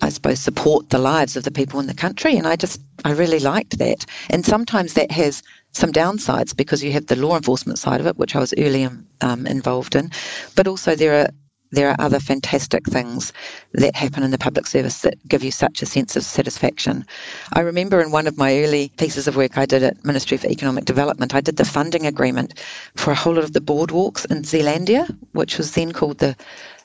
I 0.00 0.08
suppose, 0.08 0.40
support 0.40 0.90
the 0.90 0.98
lives 0.98 1.36
of 1.36 1.44
the 1.44 1.50
people 1.50 1.80
in 1.80 1.86
the 1.86 1.94
country. 1.94 2.36
And 2.36 2.46
I 2.46 2.56
just, 2.56 2.80
I 3.04 3.12
really 3.12 3.40
liked 3.40 3.78
that. 3.78 4.06
And 4.30 4.44
sometimes 4.44 4.94
that 4.94 5.10
has 5.10 5.42
some 5.72 5.92
downsides 5.92 6.56
because 6.56 6.82
you 6.82 6.92
have 6.92 7.06
the 7.06 7.16
law 7.16 7.36
enforcement 7.36 7.78
side 7.78 8.00
of 8.00 8.06
it, 8.06 8.16
which 8.16 8.36
I 8.36 8.40
was 8.40 8.54
early 8.56 8.88
um, 9.20 9.46
involved 9.46 9.96
in, 9.96 10.10
but 10.54 10.68
also 10.68 10.94
there 10.94 11.22
are 11.22 11.28
there 11.74 11.90
are 11.90 11.96
other 11.98 12.20
fantastic 12.20 12.86
things 12.86 13.32
that 13.72 13.94
happen 13.96 14.22
in 14.22 14.30
the 14.30 14.38
public 14.38 14.66
service 14.66 15.02
that 15.02 15.16
give 15.28 15.42
you 15.42 15.50
such 15.50 15.82
a 15.82 15.86
sense 15.86 16.16
of 16.16 16.24
satisfaction. 16.24 17.04
I 17.52 17.60
remember 17.60 18.00
in 18.00 18.10
one 18.10 18.26
of 18.26 18.38
my 18.38 18.58
early 18.58 18.90
pieces 18.96 19.26
of 19.28 19.36
work 19.36 19.58
I 19.58 19.66
did 19.66 19.82
at 19.82 20.04
Ministry 20.04 20.36
for 20.36 20.48
Economic 20.48 20.84
Development, 20.84 21.34
I 21.34 21.40
did 21.40 21.56
the 21.56 21.64
funding 21.64 22.06
agreement 22.06 22.58
for 22.96 23.10
a 23.10 23.14
whole 23.14 23.34
lot 23.34 23.44
of 23.44 23.52
the 23.52 23.60
boardwalks 23.60 24.24
in 24.30 24.42
Zealandia, 24.42 25.08
which 25.32 25.58
was 25.58 25.72
then 25.72 25.92
called 25.92 26.18
the 26.18 26.36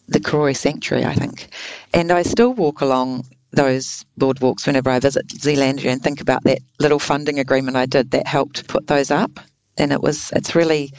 the 0.07 0.19
Karori 0.19 0.57
Sanctuary, 0.57 1.06
I 1.06 1.13
think. 1.13 1.50
And 1.94 2.12
I 2.12 2.24
still 2.24 2.53
walk 2.53 2.81
along 2.81 3.25
those 3.51 4.03
boardwalks 4.19 4.65
whenever 4.65 4.89
I 4.89 5.00
visit 5.00 5.27
Zealandia 5.27 5.85
and 5.85 6.01
think 6.01 6.19
about 6.19 6.44
that 6.45 6.59
little 6.80 6.97
funding 6.97 7.38
agreement 7.39 7.77
I 7.77 7.85
did 7.85 8.12
that 8.12 8.25
helped 8.25 8.68
put 8.68 8.88
those 8.88 9.12
up. 9.12 9.39
And 9.77 9.92
it 9.92 10.01
was 10.01 10.31
it's 10.35 10.56
really 10.56 10.92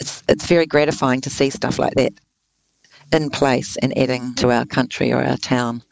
it's 0.00 0.22
it's 0.28 0.46
very 0.46 0.66
gratifying 0.66 1.20
to 1.22 1.30
see 1.30 1.50
stuff 1.50 1.78
like 1.78 1.94
that 1.94 2.12
in 3.12 3.30
place 3.30 3.76
and 3.76 3.96
adding 3.96 4.34
to 4.36 4.50
our 4.50 4.64
country 4.64 5.12
or 5.12 5.22
our 5.22 5.36
town 5.36 5.82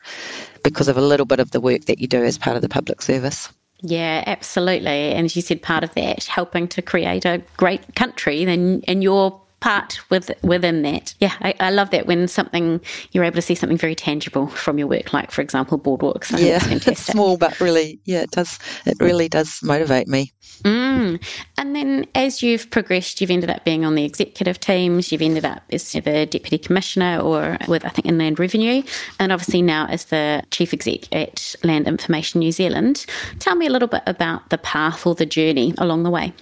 because 0.62 0.88
of 0.88 0.96
a 0.96 1.02
little 1.02 1.26
bit 1.26 1.40
of 1.40 1.50
the 1.50 1.60
work 1.60 1.86
that 1.86 1.98
you 1.98 2.06
do 2.06 2.22
as 2.22 2.38
part 2.38 2.56
of 2.56 2.62
the 2.62 2.68
public 2.68 3.02
service. 3.02 3.48
Yeah, 3.82 4.24
absolutely. 4.26 5.12
And 5.12 5.24
as 5.24 5.36
you 5.36 5.42
said, 5.42 5.62
part 5.62 5.84
of 5.84 5.94
that 5.94 6.24
helping 6.24 6.68
to 6.68 6.82
create 6.82 7.24
a 7.24 7.42
great 7.56 7.94
country, 7.94 8.44
then 8.44 8.82
and 8.86 9.02
your 9.02 9.40
part 9.60 10.00
with 10.10 10.30
within 10.42 10.82
that. 10.82 11.14
Yeah, 11.20 11.34
I, 11.40 11.54
I, 11.60 11.70
love 11.70 11.90
that 11.90 12.06
when 12.06 12.26
something 12.28 12.80
you're 13.12 13.24
able 13.24 13.36
to 13.36 13.42
see 13.42 13.54
something 13.54 13.78
very 13.78 13.94
tangible 13.94 14.46
from 14.48 14.78
your 14.78 14.86
work, 14.86 15.12
like 15.12 15.30
for 15.30 15.42
example, 15.42 15.78
boardwalks. 15.78 16.34
I 16.34 16.38
yeah, 16.38 16.58
it's 16.62 17.02
small, 17.12 17.36
but 17.36 17.60
really, 17.60 18.00
yeah, 18.04 18.22
it 18.22 18.30
does. 18.30 18.58
It 18.86 18.96
really 19.00 19.28
does 19.28 19.62
motivate 19.62 20.08
me. 20.08 20.32
Mm. 20.62 21.22
And 21.58 21.76
then 21.76 22.06
as 22.14 22.42
you've 22.42 22.70
progressed, 22.70 23.20
you've 23.20 23.30
ended 23.30 23.50
up 23.50 23.64
being 23.64 23.84
on 23.84 23.94
the 23.94 24.04
executive 24.04 24.58
teams. 24.60 25.12
You've 25.12 25.22
ended 25.22 25.44
up 25.44 25.62
as 25.70 25.92
the 25.92 26.00
deputy 26.26 26.58
commissioner, 26.58 27.20
or 27.20 27.58
with 27.68 27.84
I 27.84 27.90
think 27.90 28.06
Inland 28.06 28.38
Revenue, 28.38 28.82
and 29.18 29.32
obviously 29.32 29.62
now 29.62 29.86
as 29.86 30.06
the 30.06 30.42
chief 30.50 30.72
exec 30.72 31.14
at 31.14 31.54
Land 31.64 31.86
Information 31.86 32.40
New 32.40 32.52
Zealand. 32.52 33.04
Tell 33.38 33.54
me 33.54 33.66
a 33.66 33.70
little 33.70 33.88
bit 33.88 34.02
about 34.06 34.48
the 34.50 34.58
path 34.58 35.06
or 35.06 35.14
the 35.14 35.26
journey 35.26 35.74
along 35.78 36.02
the 36.02 36.10
way. 36.10 36.32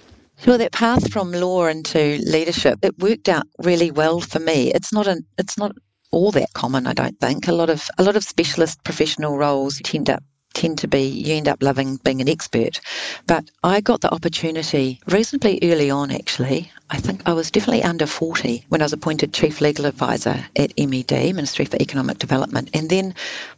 Sure, 0.41 0.57
that 0.57 0.71
path 0.71 1.11
from 1.11 1.33
law 1.33 1.65
into 1.67 2.17
leadership, 2.25 2.79
it 2.81 2.97
worked 2.99 3.27
out 3.27 3.43
really 3.57 3.91
well 3.91 4.21
for 4.21 4.39
me. 4.39 4.71
It's 4.73 4.93
not 4.93 5.05
an 5.05 5.25
it's 5.37 5.57
not 5.57 5.73
all 6.11 6.31
that 6.31 6.53
common, 6.53 6.87
I 6.87 6.93
don't 6.93 7.19
think. 7.19 7.49
A 7.49 7.51
lot 7.51 7.69
of 7.69 7.89
a 7.97 8.03
lot 8.03 8.15
of 8.15 8.23
specialist 8.23 8.81
professional 8.85 9.37
roles 9.37 9.81
tend 9.83 10.09
up 10.09 10.23
tend 10.53 10.77
to 10.77 10.87
be 10.87 11.01
you 11.01 11.35
end 11.35 11.49
up 11.49 11.61
loving 11.61 11.97
being 12.05 12.21
an 12.21 12.29
expert. 12.29 12.79
But 13.27 13.51
I 13.63 13.81
got 13.81 13.99
the 13.99 14.13
opportunity 14.13 15.01
reasonably 15.07 15.59
early 15.61 15.91
on 15.91 16.09
actually. 16.09 16.71
I 16.89 16.99
think 16.99 17.21
I 17.25 17.33
was 17.33 17.51
definitely 17.51 17.83
under 17.83 18.07
40 18.07 18.63
when 18.69 18.81
I 18.81 18.85
was 18.85 18.93
appointed 18.93 19.33
Chief 19.33 19.59
Legal 19.59 19.85
Advisor 19.85 20.45
at 20.55 20.71
MED, 20.79 21.35
Ministry 21.35 21.65
for 21.65 21.77
Economic 21.81 22.17
Development. 22.17 22.69
And 22.73 22.89
then 22.89 23.13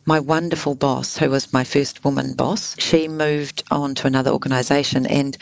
my 0.05 0.19
wonderful 0.19 0.73
boss, 0.73 1.15
who 1.15 1.29
was 1.29 1.53
my 1.53 1.63
first 1.63 2.03
woman 2.03 2.33
boss, 2.33 2.75
she 2.79 3.07
moved 3.07 3.63
on 3.69 3.93
to 3.95 4.07
another 4.07 4.31
organisation 4.31 5.05
and 5.05 5.37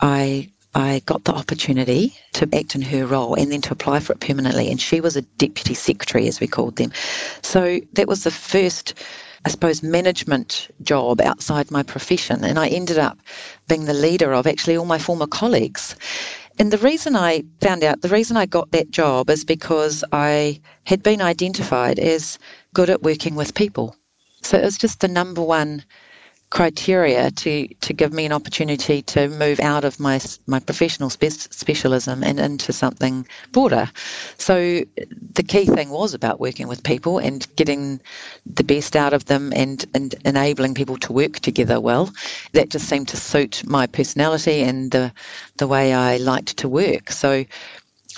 I 0.00 0.50
I 0.74 1.02
got 1.04 1.24
the 1.24 1.34
opportunity 1.34 2.14
to 2.34 2.48
act 2.54 2.76
in 2.76 2.82
her 2.82 3.04
role 3.04 3.34
and 3.34 3.50
then 3.50 3.60
to 3.62 3.72
apply 3.72 3.98
for 3.98 4.12
it 4.12 4.20
permanently. 4.20 4.70
And 4.70 4.80
she 4.80 5.00
was 5.00 5.16
a 5.16 5.22
deputy 5.22 5.74
secretary, 5.74 6.28
as 6.28 6.38
we 6.38 6.46
called 6.46 6.76
them. 6.76 6.92
So 7.42 7.80
that 7.94 8.06
was 8.06 8.22
the 8.22 8.30
first, 8.30 8.94
I 9.44 9.50
suppose, 9.50 9.82
management 9.82 10.68
job 10.82 11.20
outside 11.20 11.72
my 11.72 11.82
profession. 11.82 12.44
And 12.44 12.56
I 12.56 12.68
ended 12.68 12.98
up 12.98 13.18
being 13.66 13.86
the 13.86 13.94
leader 13.94 14.32
of 14.32 14.46
actually 14.46 14.76
all 14.76 14.84
my 14.84 14.98
former 14.98 15.26
colleagues. 15.26 15.96
And 16.60 16.72
the 16.72 16.78
reason 16.78 17.16
I 17.16 17.42
found 17.60 17.82
out, 17.82 18.02
the 18.02 18.08
reason 18.08 18.36
I 18.36 18.46
got 18.46 18.70
that 18.70 18.92
job 18.92 19.28
is 19.28 19.44
because 19.44 20.04
I 20.12 20.60
had 20.84 21.02
been 21.02 21.20
identified 21.20 21.98
as 21.98 22.38
good 22.74 22.90
at 22.90 23.02
working 23.02 23.34
with 23.34 23.54
people. 23.54 23.96
So 24.42 24.56
it 24.56 24.64
was 24.64 24.78
just 24.78 25.00
the 25.00 25.08
number 25.08 25.42
one 25.42 25.84
criteria 26.50 27.30
to, 27.30 27.68
to 27.68 27.92
give 27.92 28.12
me 28.12 28.26
an 28.26 28.32
opportunity 28.32 29.02
to 29.02 29.28
move 29.28 29.60
out 29.60 29.84
of 29.84 30.00
my 30.00 30.20
my 30.46 30.58
professional 30.58 31.08
spe- 31.08 31.30
specialism 31.30 32.24
and 32.24 32.40
into 32.40 32.72
something 32.72 33.26
broader. 33.52 33.88
So 34.36 34.82
the 35.34 35.44
key 35.44 35.66
thing 35.66 35.90
was 35.90 36.12
about 36.12 36.40
working 36.40 36.66
with 36.66 36.82
people 36.82 37.18
and 37.18 37.46
getting 37.54 38.00
the 38.46 38.64
best 38.64 38.96
out 38.96 39.12
of 39.12 39.26
them 39.26 39.52
and, 39.54 39.84
and 39.94 40.14
enabling 40.24 40.74
people 40.74 40.96
to 40.98 41.12
work 41.12 41.38
together 41.38 41.80
well. 41.80 42.12
That 42.52 42.70
just 42.70 42.88
seemed 42.88 43.08
to 43.08 43.16
suit 43.16 43.62
my 43.64 43.86
personality 43.86 44.62
and 44.62 44.90
the 44.90 45.12
the 45.58 45.68
way 45.68 45.94
I 45.94 46.16
liked 46.16 46.56
to 46.58 46.68
work. 46.68 47.12
So 47.12 47.44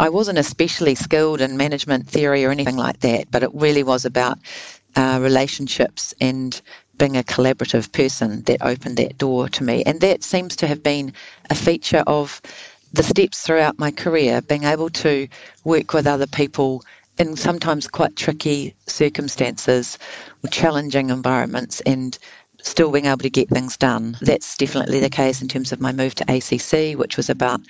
I 0.00 0.08
wasn't 0.08 0.38
especially 0.38 0.94
skilled 0.94 1.42
in 1.42 1.58
management 1.58 2.08
theory 2.08 2.44
or 2.46 2.50
anything 2.50 2.76
like 2.76 3.00
that, 3.00 3.30
but 3.30 3.42
it 3.42 3.50
really 3.52 3.82
was 3.82 4.06
about 4.06 4.38
uh, 4.96 5.18
relationships 5.22 6.14
and 6.20 6.60
being 6.98 7.16
a 7.16 7.22
collaborative 7.22 7.92
person 7.92 8.42
that 8.42 8.62
opened 8.62 8.96
that 8.96 9.18
door 9.18 9.48
to 9.48 9.64
me. 9.64 9.82
And 9.84 10.00
that 10.00 10.22
seems 10.22 10.56
to 10.56 10.66
have 10.66 10.82
been 10.82 11.12
a 11.50 11.54
feature 11.54 12.04
of 12.06 12.40
the 12.92 13.02
steps 13.02 13.42
throughout 13.42 13.78
my 13.78 13.90
career, 13.90 14.42
being 14.42 14.64
able 14.64 14.90
to 14.90 15.26
work 15.64 15.94
with 15.94 16.06
other 16.06 16.26
people 16.26 16.82
in 17.18 17.36
sometimes 17.36 17.88
quite 17.88 18.16
tricky 18.16 18.74
circumstances 18.86 19.98
or 20.44 20.48
challenging 20.48 21.10
environments 21.10 21.80
and 21.82 22.18
still 22.62 22.90
being 22.92 23.06
able 23.06 23.18
to 23.18 23.30
get 23.30 23.48
things 23.48 23.76
done. 23.76 24.16
That's 24.20 24.56
definitely 24.56 25.00
the 25.00 25.10
case 25.10 25.42
in 25.42 25.48
terms 25.48 25.72
of 25.72 25.80
my 25.80 25.92
move 25.92 26.14
to 26.16 26.24
ACC, 26.28 26.98
which 26.98 27.16
was 27.16 27.28
about 27.28 27.60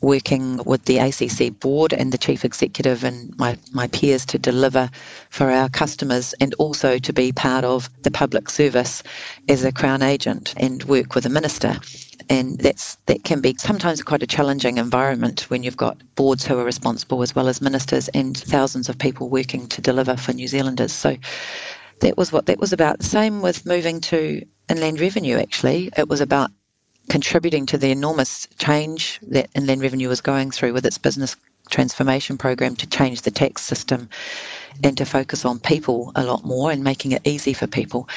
working 0.00 0.58
with 0.64 0.84
the 0.84 0.98
ACC 0.98 1.58
board 1.58 1.92
and 1.92 2.12
the 2.12 2.18
chief 2.18 2.44
executive 2.44 3.04
and 3.04 3.36
my, 3.38 3.56
my 3.72 3.86
peers 3.88 4.26
to 4.26 4.38
deliver 4.38 4.90
for 5.30 5.50
our 5.50 5.68
customers 5.68 6.34
and 6.40 6.54
also 6.54 6.98
to 6.98 7.12
be 7.12 7.32
part 7.32 7.64
of 7.64 7.88
the 8.02 8.10
public 8.10 8.50
service 8.50 9.02
as 9.48 9.64
a 9.64 9.72
Crown 9.72 10.02
agent 10.02 10.54
and 10.56 10.84
work 10.84 11.14
with 11.14 11.26
a 11.26 11.30
minister. 11.30 11.78
And 12.28 12.58
that's 12.58 12.96
that 13.06 13.24
can 13.24 13.40
be 13.40 13.54
sometimes 13.58 14.02
quite 14.02 14.22
a 14.22 14.26
challenging 14.26 14.78
environment 14.78 15.48
when 15.48 15.62
you've 15.62 15.76
got 15.76 15.96
boards 16.16 16.44
who 16.44 16.58
are 16.58 16.64
responsible 16.64 17.22
as 17.22 17.34
well 17.34 17.48
as 17.48 17.62
ministers 17.62 18.08
and 18.08 18.36
thousands 18.36 18.88
of 18.88 18.98
people 18.98 19.28
working 19.28 19.68
to 19.68 19.80
deliver 19.80 20.16
for 20.16 20.32
New 20.32 20.48
Zealanders. 20.48 20.92
So 20.92 21.16
that 22.00 22.16
was 22.16 22.32
what 22.32 22.46
that 22.46 22.58
was 22.58 22.72
about. 22.72 23.02
Same 23.02 23.42
with 23.42 23.64
moving 23.64 24.00
to 24.02 24.44
inland 24.68 25.00
revenue 25.00 25.36
actually. 25.36 25.90
It 25.96 26.08
was 26.08 26.20
about 26.20 26.50
contributing 27.08 27.66
to 27.66 27.78
the 27.78 27.90
enormous 27.90 28.46
change 28.58 29.20
that 29.28 29.48
Inland 29.54 29.82
Revenue 29.82 30.08
was 30.08 30.20
going 30.20 30.50
through 30.50 30.72
with 30.72 30.86
its 30.86 30.98
business 30.98 31.36
transformation 31.70 32.38
program 32.38 32.76
to 32.76 32.86
change 32.86 33.22
the 33.22 33.30
tax 33.30 33.62
system 33.62 34.08
and 34.84 34.96
to 34.96 35.04
focus 35.04 35.44
on 35.44 35.58
people 35.58 36.12
a 36.14 36.24
lot 36.24 36.44
more 36.44 36.70
and 36.70 36.84
making 36.84 37.12
it 37.12 37.22
easy 37.24 37.52
for 37.52 37.66
people. 37.66 38.08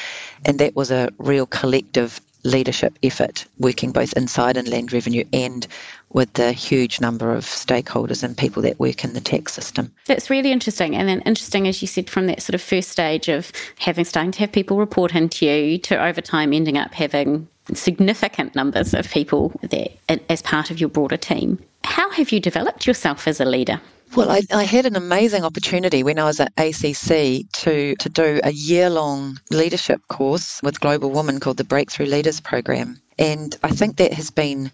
And 0.46 0.60
that 0.60 0.76
was 0.76 0.92
a 0.92 1.10
real 1.18 1.46
collective 1.46 2.22
leadership 2.44 2.98
effort, 3.04 3.46
working 3.60 3.92
both 3.92 4.14
inside 4.14 4.58
Inland 4.58 4.94
Revenue 4.94 5.26
and 5.34 5.68
with 6.12 6.34
the 6.34 6.52
huge 6.52 7.00
number 7.00 7.34
of 7.34 7.46
stakeholders 7.46 8.24
and 8.24 8.38
people 8.38 8.62
that 8.64 8.80
work 8.80 9.04
in 9.04 9.14
the 9.14 9.22
tax 9.22 9.54
system. 9.54 9.92
That's 10.06 10.30
really 10.30 10.52
interesting. 10.52 10.96
And 10.96 11.08
then 11.08 11.22
interesting, 11.22 11.68
as 11.68 11.82
you 11.82 11.88
said, 11.88 12.10
from 12.10 12.28
that 12.28 12.42
sort 12.42 12.56
of 12.56 12.62
first 12.62 12.90
stage 12.90 13.30
of 13.30 13.52
having 13.78 14.06
starting 14.06 14.32
to 14.32 14.40
have 14.40 14.52
people 14.52 14.78
report 14.78 15.14
into 15.14 15.46
you 15.46 15.78
to 15.80 16.04
over 16.04 16.22
time 16.22 16.54
ending 16.54 16.78
up 16.78 16.94
having 16.94 17.48
significant 17.74 18.56
numbers 18.56 18.94
of 18.94 19.10
people 19.10 19.52
there 19.62 19.90
as 20.30 20.42
part 20.42 20.72
of 20.72 20.80
your 20.80 20.90
broader 20.90 21.18
team. 21.18 21.60
How 21.84 22.10
have 22.12 22.32
you 22.32 22.40
developed 22.40 22.88
yourself 22.88 23.28
as 23.28 23.40
a 23.40 23.46
leader? 23.46 23.80
Well, 24.16 24.32
I, 24.32 24.42
I, 24.52 24.64
had 24.64 24.88
an 24.88 24.96
amazing 24.96 25.44
opportunity 25.44 26.02
when 26.02 26.18
I 26.18 26.24
was 26.24 26.40
at 26.40 26.52
ACC 26.58 27.48
to, 27.52 27.96
to 27.96 28.10
do 28.10 28.42
a 28.44 28.52
year 28.52 28.90
long 28.90 29.40
leadership 29.52 30.02
course 30.08 30.60
with 30.64 30.80
Global 30.80 31.12
Women 31.12 31.40
called 31.40 31.58
the 31.58 31.64
Breakthrough 31.64 32.08
Leaders 32.08 32.42
Program. 32.42 33.00
And 33.20 33.56
I 33.62 33.70
think 33.70 33.98
that 33.98 34.12
has 34.14 34.32
been 34.32 34.72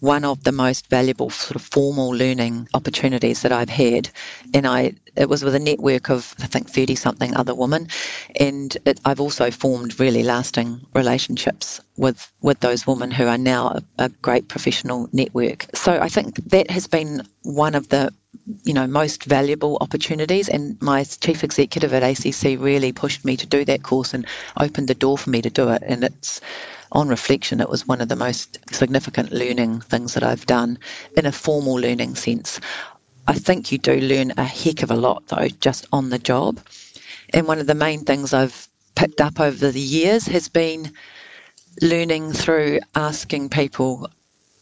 one 0.00 0.24
of 0.24 0.44
the 0.44 0.52
most 0.52 0.88
valuable 0.88 1.30
sort 1.30 1.56
of 1.56 1.62
formal 1.62 2.10
learning 2.10 2.68
opportunities 2.74 3.42
that 3.42 3.52
I've 3.52 3.68
had. 3.68 4.10
And 4.54 4.66
I 4.66 4.92
it 5.16 5.28
was 5.28 5.42
with 5.42 5.54
a 5.54 5.58
network 5.58 6.10
of 6.10 6.34
I 6.40 6.46
think 6.46 6.68
thirty 6.68 6.94
something 6.94 7.34
other 7.34 7.54
women, 7.54 7.88
and 8.38 8.76
it, 8.84 9.00
I've 9.04 9.20
also 9.20 9.50
formed 9.50 9.98
really 9.98 10.22
lasting 10.22 10.80
relationships 10.94 11.80
with 11.96 12.30
with 12.42 12.60
those 12.60 12.86
women 12.86 13.10
who 13.10 13.26
are 13.26 13.38
now 13.38 13.68
a, 13.68 13.82
a 14.04 14.08
great 14.08 14.48
professional 14.48 15.08
network. 15.12 15.66
So 15.74 15.98
I 16.00 16.08
think 16.08 16.36
that 16.50 16.70
has 16.70 16.86
been 16.86 17.22
one 17.42 17.74
of 17.74 17.88
the 17.88 18.12
you 18.64 18.74
know 18.74 18.86
most 18.86 19.24
valuable 19.24 19.78
opportunities 19.80 20.48
and 20.48 20.80
my 20.82 21.04
chief 21.04 21.42
executive 21.42 21.92
at 21.94 22.02
ACC 22.02 22.60
really 22.60 22.92
pushed 22.92 23.24
me 23.24 23.36
to 23.36 23.46
do 23.46 23.64
that 23.64 23.82
course 23.82 24.12
and 24.14 24.26
opened 24.60 24.88
the 24.88 24.94
door 24.94 25.16
for 25.16 25.30
me 25.30 25.42
to 25.42 25.50
do 25.50 25.68
it 25.70 25.82
and 25.86 26.04
it's 26.04 26.40
on 26.92 27.08
reflection, 27.08 27.60
it 27.60 27.68
was 27.68 27.86
one 27.86 28.00
of 28.00 28.08
the 28.08 28.16
most 28.16 28.58
significant 28.72 29.32
learning 29.32 29.80
things 29.80 30.14
that 30.14 30.22
I've 30.22 30.46
done 30.46 30.78
in 31.16 31.26
a 31.26 31.32
formal 31.32 31.74
learning 31.74 32.14
sense. 32.14 32.60
I 33.26 33.34
think 33.34 33.72
you 33.72 33.78
do 33.78 34.00
learn 34.00 34.32
a 34.36 34.44
heck 34.44 34.82
of 34.82 34.90
a 34.90 34.96
lot, 34.96 35.26
though, 35.28 35.48
just 35.60 35.86
on 35.92 36.10
the 36.10 36.18
job. 36.18 36.60
And 37.34 37.46
one 37.46 37.58
of 37.58 37.66
the 37.66 37.74
main 37.74 38.04
things 38.04 38.32
I've 38.32 38.68
picked 38.94 39.20
up 39.20 39.40
over 39.40 39.70
the 39.70 39.80
years 39.80 40.26
has 40.26 40.48
been 40.48 40.92
learning 41.82 42.32
through 42.32 42.80
asking 42.94 43.50
people 43.50 44.08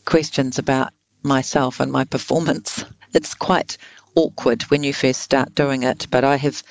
questions 0.07 0.59
about 0.59 0.93
myself 1.23 1.79
and 1.81 1.93
my 1.93 2.05
performance. 2.05 2.85
It's 3.13 3.35
quite 3.35 3.77
awkward 4.15 4.63
when 4.65 4.83
you 4.83 4.93
first 4.93 5.21
start 5.21 5.55
doing 5.55 5.83
it, 5.83 6.07
but 6.11 6.25
I 6.25 6.37
have 6.37 6.63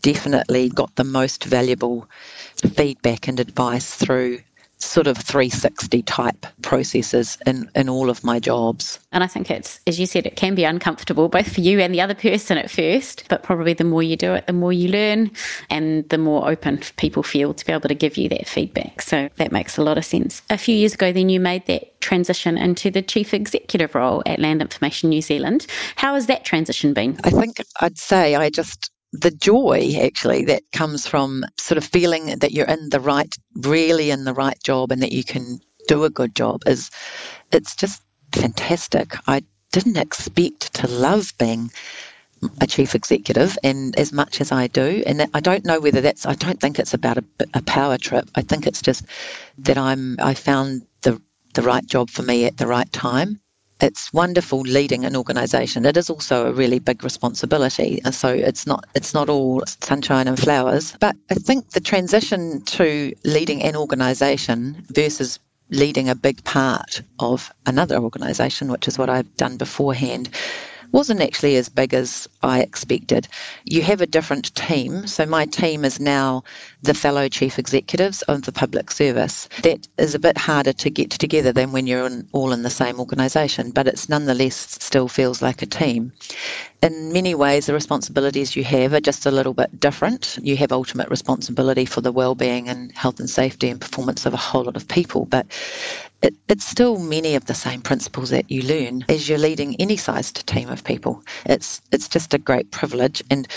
definitely 0.00 0.68
got 0.68 0.94
the 0.96 1.04
most 1.04 1.44
valuable 1.44 2.08
feedback 2.56 3.28
and 3.28 3.38
advice 3.38 3.94
through 3.94 4.40
sort 4.82 5.06
of 5.06 5.16
360 5.16 6.02
type 6.02 6.46
processes 6.62 7.38
in, 7.46 7.70
in 7.74 7.88
all 7.88 8.10
of 8.10 8.24
my 8.24 8.38
jobs. 8.38 8.98
And 9.12 9.22
I 9.22 9.26
think 9.26 9.50
it's, 9.50 9.80
as 9.86 9.98
you 10.00 10.06
said, 10.06 10.26
it 10.26 10.36
can 10.36 10.54
be 10.54 10.64
uncomfortable 10.64 11.28
both 11.28 11.52
for 11.52 11.60
you 11.60 11.80
and 11.80 11.94
the 11.94 12.00
other 12.00 12.14
person 12.14 12.58
at 12.58 12.70
first, 12.70 13.24
but 13.28 13.42
probably 13.42 13.74
the 13.74 13.84
more 13.84 14.02
you 14.02 14.16
do 14.16 14.34
it, 14.34 14.46
the 14.46 14.52
more 14.52 14.72
you 14.72 14.88
learn 14.88 15.30
and 15.70 16.08
the 16.08 16.18
more 16.18 16.48
open 16.48 16.80
people 16.96 17.22
feel 17.22 17.54
to 17.54 17.64
be 17.64 17.72
able 17.72 17.88
to 17.88 17.94
give 17.94 18.16
you 18.16 18.28
that 18.28 18.46
feedback. 18.46 19.02
So 19.02 19.28
that 19.36 19.52
makes 19.52 19.76
a 19.76 19.82
lot 19.82 19.98
of 19.98 20.04
sense. 20.04 20.42
A 20.50 20.58
few 20.58 20.74
years 20.74 20.94
ago, 20.94 21.12
then 21.12 21.28
you 21.28 21.40
made 21.40 21.66
that 21.66 22.00
transition 22.00 22.58
into 22.58 22.90
the 22.90 23.02
chief 23.02 23.32
executive 23.32 23.94
role 23.94 24.22
at 24.26 24.38
Land 24.38 24.60
Information 24.60 25.10
New 25.10 25.22
Zealand. 25.22 25.66
How 25.96 26.14
has 26.14 26.26
that 26.26 26.44
transition 26.44 26.92
been? 26.92 27.18
I 27.24 27.30
think 27.30 27.56
I'd 27.80 27.98
say 27.98 28.34
I 28.34 28.50
just 28.50 28.90
the 29.12 29.30
joy 29.30 29.92
actually 30.00 30.44
that 30.46 30.62
comes 30.72 31.06
from 31.06 31.44
sort 31.58 31.78
of 31.78 31.84
feeling 31.84 32.38
that 32.38 32.52
you're 32.52 32.66
in 32.66 32.88
the 32.88 33.00
right, 33.00 33.34
really 33.56 34.10
in 34.10 34.24
the 34.24 34.34
right 34.34 34.60
job 34.62 34.90
and 34.90 35.02
that 35.02 35.12
you 35.12 35.22
can 35.24 35.60
do 35.88 36.04
a 36.04 36.10
good 36.10 36.34
job 36.34 36.62
is 36.66 36.90
it's 37.52 37.76
just 37.76 38.02
fantastic. 38.32 39.14
I 39.26 39.42
didn't 39.72 39.98
expect 39.98 40.72
to 40.74 40.88
love 40.88 41.32
being 41.38 41.70
a 42.60 42.66
chief 42.66 42.94
executive 42.94 43.56
and 43.62 43.96
as 43.98 44.12
much 44.12 44.40
as 44.40 44.50
I 44.50 44.66
do 44.66 45.02
and 45.06 45.28
I 45.32 45.40
don't 45.40 45.64
know 45.64 45.78
whether 45.78 46.00
that's 46.00 46.26
I 46.26 46.34
don't 46.34 46.60
think 46.60 46.78
it's 46.78 46.94
about 46.94 47.18
a, 47.18 47.24
a 47.54 47.62
power 47.62 47.98
trip 47.98 48.28
I 48.34 48.42
think 48.42 48.66
it's 48.66 48.82
just 48.82 49.04
that 49.58 49.78
I'm 49.78 50.16
I 50.20 50.34
found 50.34 50.82
the 51.02 51.22
the 51.54 51.62
right 51.62 51.86
job 51.86 52.10
for 52.10 52.22
me 52.22 52.44
at 52.44 52.56
the 52.56 52.66
right 52.66 52.90
time 52.92 53.40
it's 53.82 54.12
wonderful 54.12 54.60
leading 54.60 55.04
an 55.04 55.16
organisation. 55.16 55.84
It 55.84 55.96
is 55.96 56.08
also 56.08 56.46
a 56.46 56.52
really 56.52 56.78
big 56.78 57.02
responsibility, 57.02 58.00
uh, 58.04 58.12
so 58.12 58.28
it's 58.28 58.66
not 58.66 58.86
it's 58.94 59.12
not 59.12 59.28
all 59.28 59.62
sunshine 59.66 60.28
and 60.28 60.38
flowers. 60.38 60.94
But 61.00 61.16
I 61.30 61.34
think 61.34 61.70
the 61.70 61.80
transition 61.80 62.62
to 62.62 63.12
leading 63.24 63.62
an 63.62 63.76
organisation 63.76 64.86
versus 64.90 65.40
leading 65.70 66.08
a 66.08 66.14
big 66.14 66.44
part 66.44 67.02
of 67.18 67.52
another 67.66 67.96
organisation, 67.96 68.70
which 68.70 68.86
is 68.86 68.98
what 68.98 69.10
I've 69.10 69.36
done 69.36 69.56
beforehand, 69.56 70.28
wasn't 70.92 71.22
actually 71.22 71.56
as 71.56 71.68
big 71.68 71.94
as 71.94 72.28
I 72.42 72.60
expected. 72.60 73.26
You 73.64 73.82
have 73.82 74.00
a 74.00 74.06
different 74.06 74.54
team. 74.54 75.06
So 75.06 75.26
my 75.26 75.46
team 75.46 75.84
is 75.84 75.98
now 75.98 76.44
the 76.82 76.94
fellow 76.94 77.28
chief 77.28 77.58
executives 77.58 78.22
of 78.22 78.42
the 78.42 78.52
public 78.52 78.90
service. 78.90 79.48
That 79.62 79.88
is 79.98 80.14
a 80.14 80.18
bit 80.18 80.38
harder 80.38 80.72
to 80.72 80.90
get 80.90 81.10
together 81.10 81.52
than 81.52 81.72
when 81.72 81.86
you're 81.86 82.06
in, 82.06 82.28
all 82.32 82.52
in 82.52 82.62
the 82.62 82.70
same 82.70 83.00
organisation, 83.00 83.70
but 83.70 83.88
it's 83.88 84.08
nonetheless 84.08 84.56
still 84.56 85.08
feels 85.08 85.42
like 85.42 85.62
a 85.62 85.66
team. 85.66 86.12
In 86.82 87.12
many 87.12 87.34
ways, 87.34 87.66
the 87.66 87.74
responsibilities 87.74 88.56
you 88.56 88.64
have 88.64 88.92
are 88.92 89.00
just 89.00 89.24
a 89.24 89.30
little 89.30 89.54
bit 89.54 89.78
different. 89.78 90.38
You 90.42 90.56
have 90.56 90.72
ultimate 90.72 91.08
responsibility 91.08 91.84
for 91.84 92.00
the 92.00 92.12
well-being 92.12 92.68
and 92.68 92.92
health 92.92 93.20
and 93.20 93.30
safety 93.30 93.70
and 93.70 93.80
performance 93.80 94.26
of 94.26 94.34
a 94.34 94.36
whole 94.38 94.64
lot 94.64 94.76
of 94.76 94.88
people, 94.88 95.26
but 95.26 95.46
it, 96.22 96.34
it's 96.48 96.64
still 96.66 96.98
many 96.98 97.34
of 97.34 97.46
the 97.46 97.54
same 97.54 97.82
principles 97.82 98.30
that 98.30 98.50
you 98.50 98.62
learn 98.62 99.04
as 99.08 99.28
you're 99.28 99.38
leading 99.38 99.76
any 99.80 99.96
sized 99.96 100.46
team 100.46 100.68
of 100.68 100.84
people. 100.84 101.22
It's 101.46 101.82
it's 101.92 102.08
just 102.08 102.34
a 102.34 102.38
great 102.38 102.70
privilege 102.70 103.22
and 103.30 103.48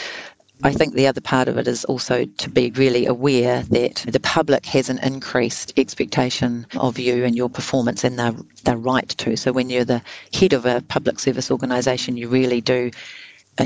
I 0.64 0.72
think 0.72 0.94
the 0.94 1.08
other 1.08 1.22
part 1.22 1.48
of 1.48 1.58
it 1.58 1.68
is 1.68 1.84
also 1.86 2.26
to 2.26 2.50
be 2.50 2.72
really 2.72 3.06
aware 3.06 3.62
that 3.64 4.06
the 4.08 4.20
public 4.22 4.66
has 4.68 4.90
an 4.90 5.00
increased 5.00 5.74
expectation 5.78 6.66
of 6.78 6.98
you 6.98 7.26
and 7.26 7.36
your 7.36 7.50
performance, 7.50 8.04
and 8.06 8.18
they're, 8.18 8.36
they're 8.64 8.78
right 8.78 9.08
to. 9.10 9.36
So, 9.36 9.52
when 9.52 9.70
you're 9.70 9.84
the 9.86 10.02
head 10.34 10.54
of 10.54 10.66
a 10.66 10.82
public 10.88 11.20
service 11.20 11.52
organisation, 11.52 12.16
you 12.16 12.30
really 12.30 12.62
do 12.62 12.90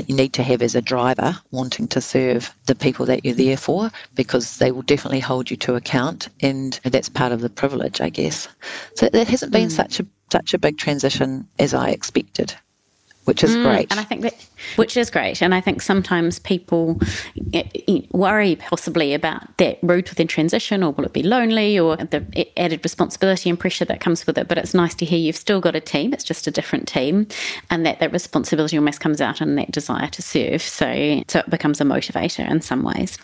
you 0.08 0.14
need 0.14 0.32
to 0.32 0.42
have 0.42 0.62
as 0.62 0.74
a 0.74 0.82
driver 0.82 1.36
wanting 1.50 1.88
to 1.88 2.00
serve 2.00 2.54
the 2.66 2.74
people 2.74 3.06
that 3.06 3.24
you're 3.24 3.34
there 3.34 3.56
for 3.56 3.90
because 4.14 4.58
they 4.58 4.70
will 4.70 4.82
definitely 4.82 5.20
hold 5.20 5.50
you 5.50 5.56
to 5.56 5.74
account 5.74 6.28
and 6.40 6.80
that's 6.84 7.08
part 7.08 7.32
of 7.32 7.40
the 7.40 7.50
privilege 7.50 8.00
I 8.00 8.08
guess. 8.08 8.48
So 8.94 9.08
that 9.08 9.28
hasn't 9.28 9.52
been 9.52 9.68
mm. 9.68 9.72
such 9.72 10.00
a 10.00 10.06
such 10.30 10.54
a 10.54 10.58
big 10.58 10.78
transition 10.78 11.48
as 11.58 11.74
I 11.74 11.90
expected 11.90 12.54
which 13.30 13.44
is 13.44 13.54
mm, 13.54 13.62
great. 13.62 13.86
And 13.92 14.00
I 14.00 14.02
think 14.02 14.22
that, 14.22 14.34
which 14.74 14.96
is 14.96 15.08
great. 15.08 15.40
And 15.40 15.54
I 15.54 15.60
think 15.60 15.82
sometimes 15.82 16.40
people 16.40 17.00
eh, 17.54 17.62
eh, 17.86 18.00
worry 18.10 18.56
possibly 18.56 19.14
about 19.14 19.56
that 19.58 19.78
route 19.82 20.10
within 20.10 20.26
transition, 20.26 20.82
or 20.82 20.90
will 20.90 21.04
it 21.04 21.12
be 21.12 21.22
lonely, 21.22 21.78
or 21.78 21.96
the 21.96 22.48
added 22.58 22.80
responsibility 22.82 23.48
and 23.48 23.58
pressure 23.58 23.84
that 23.84 24.00
comes 24.00 24.26
with 24.26 24.36
it. 24.36 24.48
But 24.48 24.58
it's 24.58 24.74
nice 24.74 24.96
to 24.96 25.04
hear 25.04 25.16
you've 25.16 25.36
still 25.36 25.60
got 25.60 25.76
a 25.76 25.80
team. 25.80 26.12
It's 26.12 26.24
just 26.24 26.48
a 26.48 26.50
different 26.50 26.88
team, 26.88 27.28
and 27.70 27.86
that 27.86 28.00
that 28.00 28.10
responsibility 28.10 28.76
almost 28.76 28.98
comes 28.98 29.20
out 29.20 29.40
in 29.40 29.54
that 29.54 29.70
desire 29.70 30.08
to 30.08 30.22
serve. 30.22 30.60
So, 30.60 31.22
so 31.28 31.38
it 31.38 31.50
becomes 31.50 31.80
a 31.80 31.84
motivator 31.84 32.50
in 32.50 32.60
some 32.62 32.82
ways. 32.82 33.16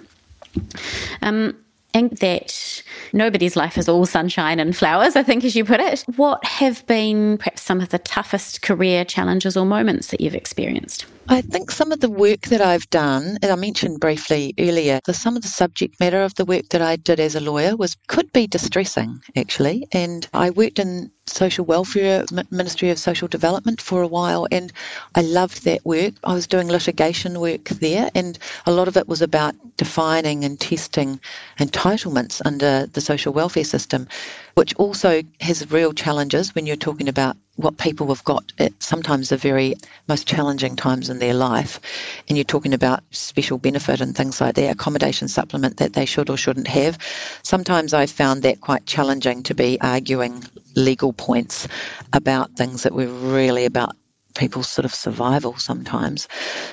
Um, 1.20 1.56
and 1.96 2.10
that 2.18 2.82
nobody's 3.14 3.56
life 3.56 3.78
is 3.78 3.88
all 3.88 4.04
sunshine 4.04 4.60
and 4.60 4.76
flowers, 4.76 5.16
I 5.16 5.22
think, 5.22 5.44
as 5.44 5.56
you 5.56 5.64
put 5.64 5.80
it. 5.80 6.04
What 6.16 6.44
have 6.44 6.86
been 6.86 7.38
perhaps 7.38 7.62
some 7.62 7.80
of 7.80 7.88
the 7.88 7.98
toughest 7.98 8.60
career 8.60 9.02
challenges 9.02 9.56
or 9.56 9.64
moments 9.64 10.08
that 10.08 10.20
you've 10.20 10.34
experienced? 10.34 11.06
I 11.28 11.40
think 11.40 11.72
some 11.72 11.90
of 11.90 11.98
the 11.98 12.08
work 12.08 12.42
that 12.42 12.60
I've 12.60 12.88
done, 12.88 13.38
as 13.42 13.50
I 13.50 13.56
mentioned 13.56 13.98
briefly 13.98 14.54
earlier, 14.60 15.00
some 15.10 15.34
of 15.34 15.42
the 15.42 15.48
subject 15.48 15.98
matter 15.98 16.22
of 16.22 16.36
the 16.36 16.44
work 16.44 16.68
that 16.70 16.80
I 16.80 16.94
did 16.94 17.18
as 17.18 17.34
a 17.34 17.40
lawyer 17.40 17.74
was 17.76 17.96
could 18.06 18.32
be 18.32 18.46
distressing 18.46 19.20
actually. 19.34 19.88
And 19.90 20.28
I 20.32 20.50
worked 20.50 20.78
in 20.78 21.10
social 21.26 21.64
welfare, 21.64 22.24
Ministry 22.52 22.90
of 22.90 23.00
Social 23.00 23.26
Development 23.26 23.80
for 23.80 24.02
a 24.02 24.06
while, 24.06 24.46
and 24.52 24.72
I 25.16 25.22
loved 25.22 25.64
that 25.64 25.84
work. 25.84 26.14
I 26.22 26.32
was 26.32 26.46
doing 26.46 26.68
litigation 26.68 27.40
work 27.40 27.64
there, 27.64 28.08
and 28.14 28.38
a 28.64 28.70
lot 28.72 28.86
of 28.86 28.96
it 28.96 29.08
was 29.08 29.20
about 29.20 29.56
defining 29.76 30.44
and 30.44 30.60
testing 30.60 31.18
entitlements 31.58 32.40
under 32.44 32.86
the 32.86 33.00
social 33.00 33.32
welfare 33.32 33.64
system, 33.64 34.06
which 34.54 34.74
also 34.76 35.22
has 35.40 35.68
real 35.72 35.92
challenges 35.92 36.54
when 36.54 36.66
you're 36.66 36.76
talking 36.76 37.08
about 37.08 37.36
what 37.56 37.78
people 37.78 38.08
have 38.08 38.24
got 38.24 38.52
at 38.58 38.72
sometimes 38.82 39.30
the 39.30 39.36
very 39.36 39.74
most 40.08 40.26
challenging 40.26 40.76
times 40.76 41.08
in 41.08 41.18
their 41.18 41.34
life. 41.34 41.80
And 42.28 42.36
you're 42.36 42.44
talking 42.44 42.74
about 42.74 43.02
special 43.10 43.58
benefit 43.58 44.00
and 44.00 44.14
things 44.16 44.40
like 44.40 44.54
that, 44.54 44.70
accommodation 44.70 45.28
supplement 45.28 45.78
that 45.78 45.94
they 45.94 46.04
should 46.04 46.30
or 46.30 46.36
shouldn't 46.36 46.68
have. 46.68 46.98
Sometimes 47.42 47.94
I've 47.94 48.10
found 48.10 48.42
that 48.42 48.60
quite 48.60 48.86
challenging 48.86 49.42
to 49.44 49.54
be 49.54 49.80
arguing 49.80 50.44
legal 50.74 51.12
points 51.12 51.66
about 52.12 52.52
things 52.52 52.82
that 52.82 52.94
were 52.94 53.06
really 53.06 53.64
about 53.64 53.96
people's 54.34 54.68
sort 54.68 54.84
of 54.84 54.94
survival 54.94 55.56
sometimes. 55.56 56.28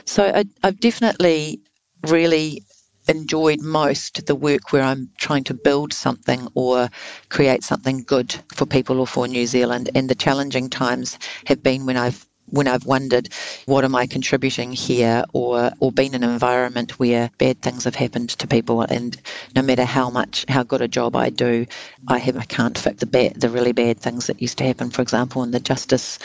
So 0.05 0.25
I, 0.25 0.43
I've 0.63 0.79
definitely 0.79 1.61
really 2.07 2.61
enjoyed 3.07 3.61
most 3.61 4.25
the 4.25 4.35
work 4.35 4.71
where 4.71 4.83
I'm 4.83 5.09
trying 5.17 5.43
to 5.45 5.53
build 5.53 5.93
something 5.93 6.47
or 6.55 6.89
create 7.29 7.63
something 7.63 8.03
good 8.03 8.35
for 8.53 8.65
people 8.65 8.99
or 8.99 9.07
for 9.07 9.27
New 9.27 9.45
Zealand. 9.45 9.89
And 9.95 10.09
the 10.09 10.15
challenging 10.15 10.69
times 10.69 11.17
have 11.45 11.61
been 11.63 11.85
when 11.85 11.97
I've 11.97 12.25
when 12.47 12.67
I've 12.67 12.85
wondered 12.85 13.29
what 13.65 13.85
am 13.85 13.95
I 13.95 14.05
contributing 14.05 14.73
here? 14.73 15.23
Or 15.33 15.71
or 15.79 15.91
been 15.91 16.13
in 16.13 16.23
an 16.23 16.29
environment 16.29 16.99
where 16.99 17.29
bad 17.37 17.61
things 17.61 17.83
have 17.85 17.95
happened 17.95 18.29
to 18.29 18.47
people. 18.47 18.81
And 18.81 19.17
no 19.55 19.61
matter 19.61 19.85
how 19.85 20.09
much 20.09 20.45
how 20.49 20.63
good 20.63 20.81
a 20.81 20.87
job 20.87 21.15
I 21.15 21.29
do 21.29 21.65
I 22.07 22.19
have 22.19 22.37
I 22.37 22.45
can't 22.45 22.77
fix 22.77 22.99
the 22.99 23.05
bad 23.05 23.39
the 23.39 23.49
really 23.49 23.71
bad 23.71 23.99
things 23.99 24.27
that 24.27 24.41
used 24.41 24.57
to 24.59 24.65
happen 24.65 24.89
for 24.89 25.01
example 25.01 25.43
in 25.43 25.51
the 25.51 25.59
justice 25.59 26.19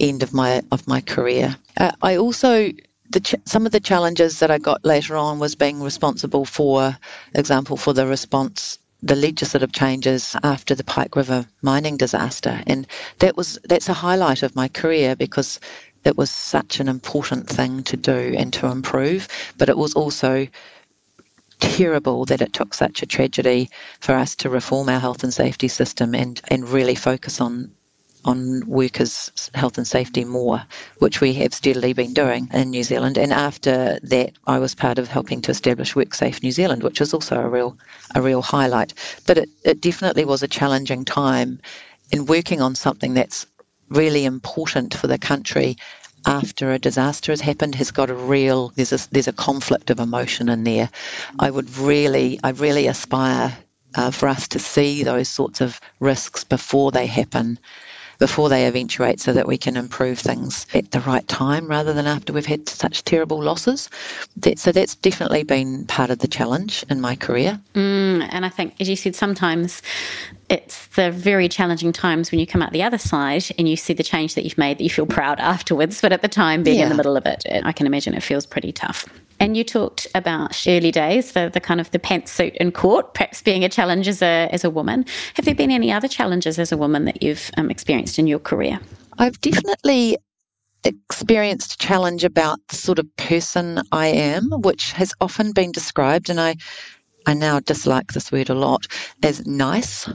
end 0.00 0.22
of 0.22 0.32
my 0.32 0.62
of 0.70 0.86
my 0.86 1.00
career. 1.00 1.56
Uh, 1.76 1.92
I 2.02 2.16
also 2.16 2.70
ch- 3.20 3.34
some 3.44 3.66
of 3.66 3.72
the 3.72 3.80
challenges 3.80 4.38
that 4.38 4.50
I 4.50 4.58
got 4.58 4.84
later 4.84 5.16
on 5.16 5.38
was 5.38 5.54
being 5.54 5.82
responsible 5.82 6.44
for, 6.44 6.96
example, 7.34 7.76
for 7.76 7.92
the 7.92 8.06
response, 8.06 8.78
the 9.02 9.16
legislative 9.16 9.72
changes 9.72 10.36
after 10.42 10.74
the 10.74 10.84
Pike 10.84 11.16
River 11.16 11.46
mining 11.62 11.96
disaster, 11.96 12.62
and 12.66 12.86
that 13.20 13.36
was 13.36 13.58
that's 13.64 13.88
a 13.88 13.94
highlight 13.94 14.42
of 14.42 14.56
my 14.56 14.68
career 14.68 15.16
because 15.16 15.60
it 16.04 16.16
was 16.16 16.30
such 16.30 16.80
an 16.80 16.88
important 16.88 17.48
thing 17.48 17.82
to 17.84 17.96
do 17.96 18.34
and 18.36 18.52
to 18.54 18.66
improve, 18.66 19.28
but 19.58 19.68
it 19.68 19.76
was 19.76 19.94
also 19.94 20.46
terrible 21.60 22.24
that 22.24 22.40
it 22.40 22.52
took 22.52 22.72
such 22.74 23.02
a 23.02 23.06
tragedy 23.06 23.68
for 24.00 24.14
us 24.14 24.34
to 24.36 24.48
reform 24.48 24.88
our 24.88 25.00
health 25.00 25.24
and 25.24 25.34
safety 25.34 25.68
system 25.68 26.14
and, 26.14 26.40
and 26.48 26.68
really 26.68 26.94
focus 26.94 27.40
on 27.40 27.70
on 28.28 28.62
workers' 28.66 29.50
health 29.54 29.78
and 29.78 29.86
safety 29.86 30.22
more, 30.22 30.62
which 30.98 31.22
we 31.22 31.32
have 31.32 31.54
steadily 31.54 31.94
been 31.94 32.12
doing 32.12 32.46
in 32.52 32.70
New 32.70 32.82
Zealand. 32.82 33.16
And 33.16 33.32
after 33.32 33.98
that, 34.02 34.32
I 34.46 34.58
was 34.58 34.74
part 34.74 34.98
of 34.98 35.08
helping 35.08 35.40
to 35.42 35.50
establish 35.50 35.94
WorkSafe 35.94 36.42
New 36.42 36.52
Zealand, 36.52 36.82
which 36.82 37.00
is 37.00 37.14
also 37.14 37.40
a 37.40 37.48
real 37.48 37.76
a 38.14 38.20
real 38.20 38.42
highlight. 38.42 38.92
But 39.26 39.38
it, 39.38 39.48
it 39.64 39.80
definitely 39.80 40.26
was 40.26 40.42
a 40.42 40.54
challenging 40.60 41.06
time 41.06 41.58
in 42.12 42.26
working 42.26 42.60
on 42.60 42.74
something 42.74 43.14
that's 43.14 43.46
really 43.88 44.26
important 44.26 44.92
for 44.94 45.06
the 45.06 45.18
country 45.18 45.76
after 46.26 46.70
a 46.70 46.78
disaster 46.78 47.32
has 47.32 47.40
happened 47.40 47.74
has 47.74 47.90
got 47.90 48.10
a 48.10 48.14
real 48.14 48.68
there's 48.76 48.92
a 48.92 48.98
there's 49.12 49.28
a 49.28 49.32
conflict 49.48 49.88
of 49.88 49.98
emotion 49.98 50.50
in 50.50 50.64
there. 50.64 50.90
I 51.38 51.48
would 51.50 51.70
really 51.78 52.38
I 52.44 52.50
really 52.50 52.86
aspire 52.88 53.56
uh, 53.94 54.10
for 54.10 54.28
us 54.28 54.46
to 54.48 54.58
see 54.58 55.02
those 55.02 55.28
sorts 55.30 55.62
of 55.62 55.80
risks 56.00 56.44
before 56.44 56.90
they 56.92 57.06
happen 57.06 57.58
before 58.18 58.48
they 58.48 58.66
eventuate 58.66 59.20
so 59.20 59.32
that 59.32 59.46
we 59.46 59.56
can 59.56 59.76
improve 59.76 60.18
things 60.18 60.66
at 60.74 60.90
the 60.90 61.00
right 61.00 61.26
time 61.28 61.68
rather 61.68 61.92
than 61.92 62.06
after 62.06 62.32
we've 62.32 62.46
had 62.46 62.68
such 62.68 63.04
terrible 63.04 63.42
losses. 63.42 63.88
That, 64.36 64.58
so 64.58 64.72
that's 64.72 64.94
definitely 64.96 65.44
been 65.44 65.86
part 65.86 66.10
of 66.10 66.18
the 66.18 66.28
challenge 66.28 66.84
in 66.90 67.00
my 67.00 67.16
career. 67.16 67.60
Mm, 67.74 68.28
and 68.30 68.44
I 68.44 68.48
think, 68.48 68.74
as 68.80 68.88
you 68.88 68.96
said, 68.96 69.14
sometimes 69.14 69.82
it's 70.48 70.86
the 70.88 71.10
very 71.10 71.48
challenging 71.48 71.92
times 71.92 72.30
when 72.30 72.40
you 72.40 72.46
come 72.46 72.62
out 72.62 72.72
the 72.72 72.82
other 72.82 72.98
side 72.98 73.44
and 73.58 73.68
you 73.68 73.76
see 73.76 73.92
the 73.92 74.02
change 74.02 74.34
that 74.34 74.44
you've 74.44 74.58
made 74.58 74.78
that 74.78 74.84
you 74.84 74.90
feel 74.90 75.06
proud 75.06 75.38
afterwards. 75.40 76.00
But 76.00 76.12
at 76.12 76.22
the 76.22 76.28
time, 76.28 76.62
being 76.62 76.78
yeah. 76.78 76.84
in 76.84 76.88
the 76.88 76.96
middle 76.96 77.16
of 77.16 77.26
it, 77.26 77.44
I 77.48 77.72
can 77.72 77.86
imagine 77.86 78.14
it 78.14 78.22
feels 78.22 78.46
pretty 78.46 78.72
tough. 78.72 79.06
And 79.40 79.56
you 79.56 79.64
talked 79.64 80.06
about 80.14 80.66
early 80.66 80.90
days, 80.90 81.32
the, 81.32 81.50
the 81.52 81.60
kind 81.60 81.80
of 81.80 81.90
the 81.92 81.98
pantsuit 81.98 82.56
in 82.56 82.72
court, 82.72 83.14
perhaps 83.14 83.40
being 83.40 83.64
a 83.64 83.68
challenge 83.68 84.08
as 84.08 84.20
a, 84.20 84.48
as 84.50 84.64
a 84.64 84.70
woman. 84.70 85.04
Have 85.34 85.44
there 85.44 85.54
been 85.54 85.70
any 85.70 85.92
other 85.92 86.08
challenges 86.08 86.58
as 86.58 86.72
a 86.72 86.76
woman 86.76 87.04
that 87.04 87.22
you've 87.22 87.50
um, 87.56 87.70
experienced 87.70 88.18
in 88.18 88.26
your 88.26 88.40
career? 88.40 88.80
I've 89.18 89.40
definitely 89.40 90.18
experienced 90.84 91.80
challenge 91.80 92.24
about 92.24 92.58
the 92.68 92.76
sort 92.76 92.98
of 92.98 93.16
person 93.16 93.80
I 93.92 94.08
am, 94.08 94.50
which 94.50 94.92
has 94.92 95.12
often 95.20 95.52
been 95.52 95.72
described, 95.72 96.30
and 96.30 96.40
I 96.40 96.56
I 97.28 97.34
now 97.34 97.60
dislike 97.60 98.12
this 98.12 98.32
word 98.32 98.48
a 98.48 98.54
lot, 98.54 98.86
as 99.22 99.46
nice. 99.46 100.08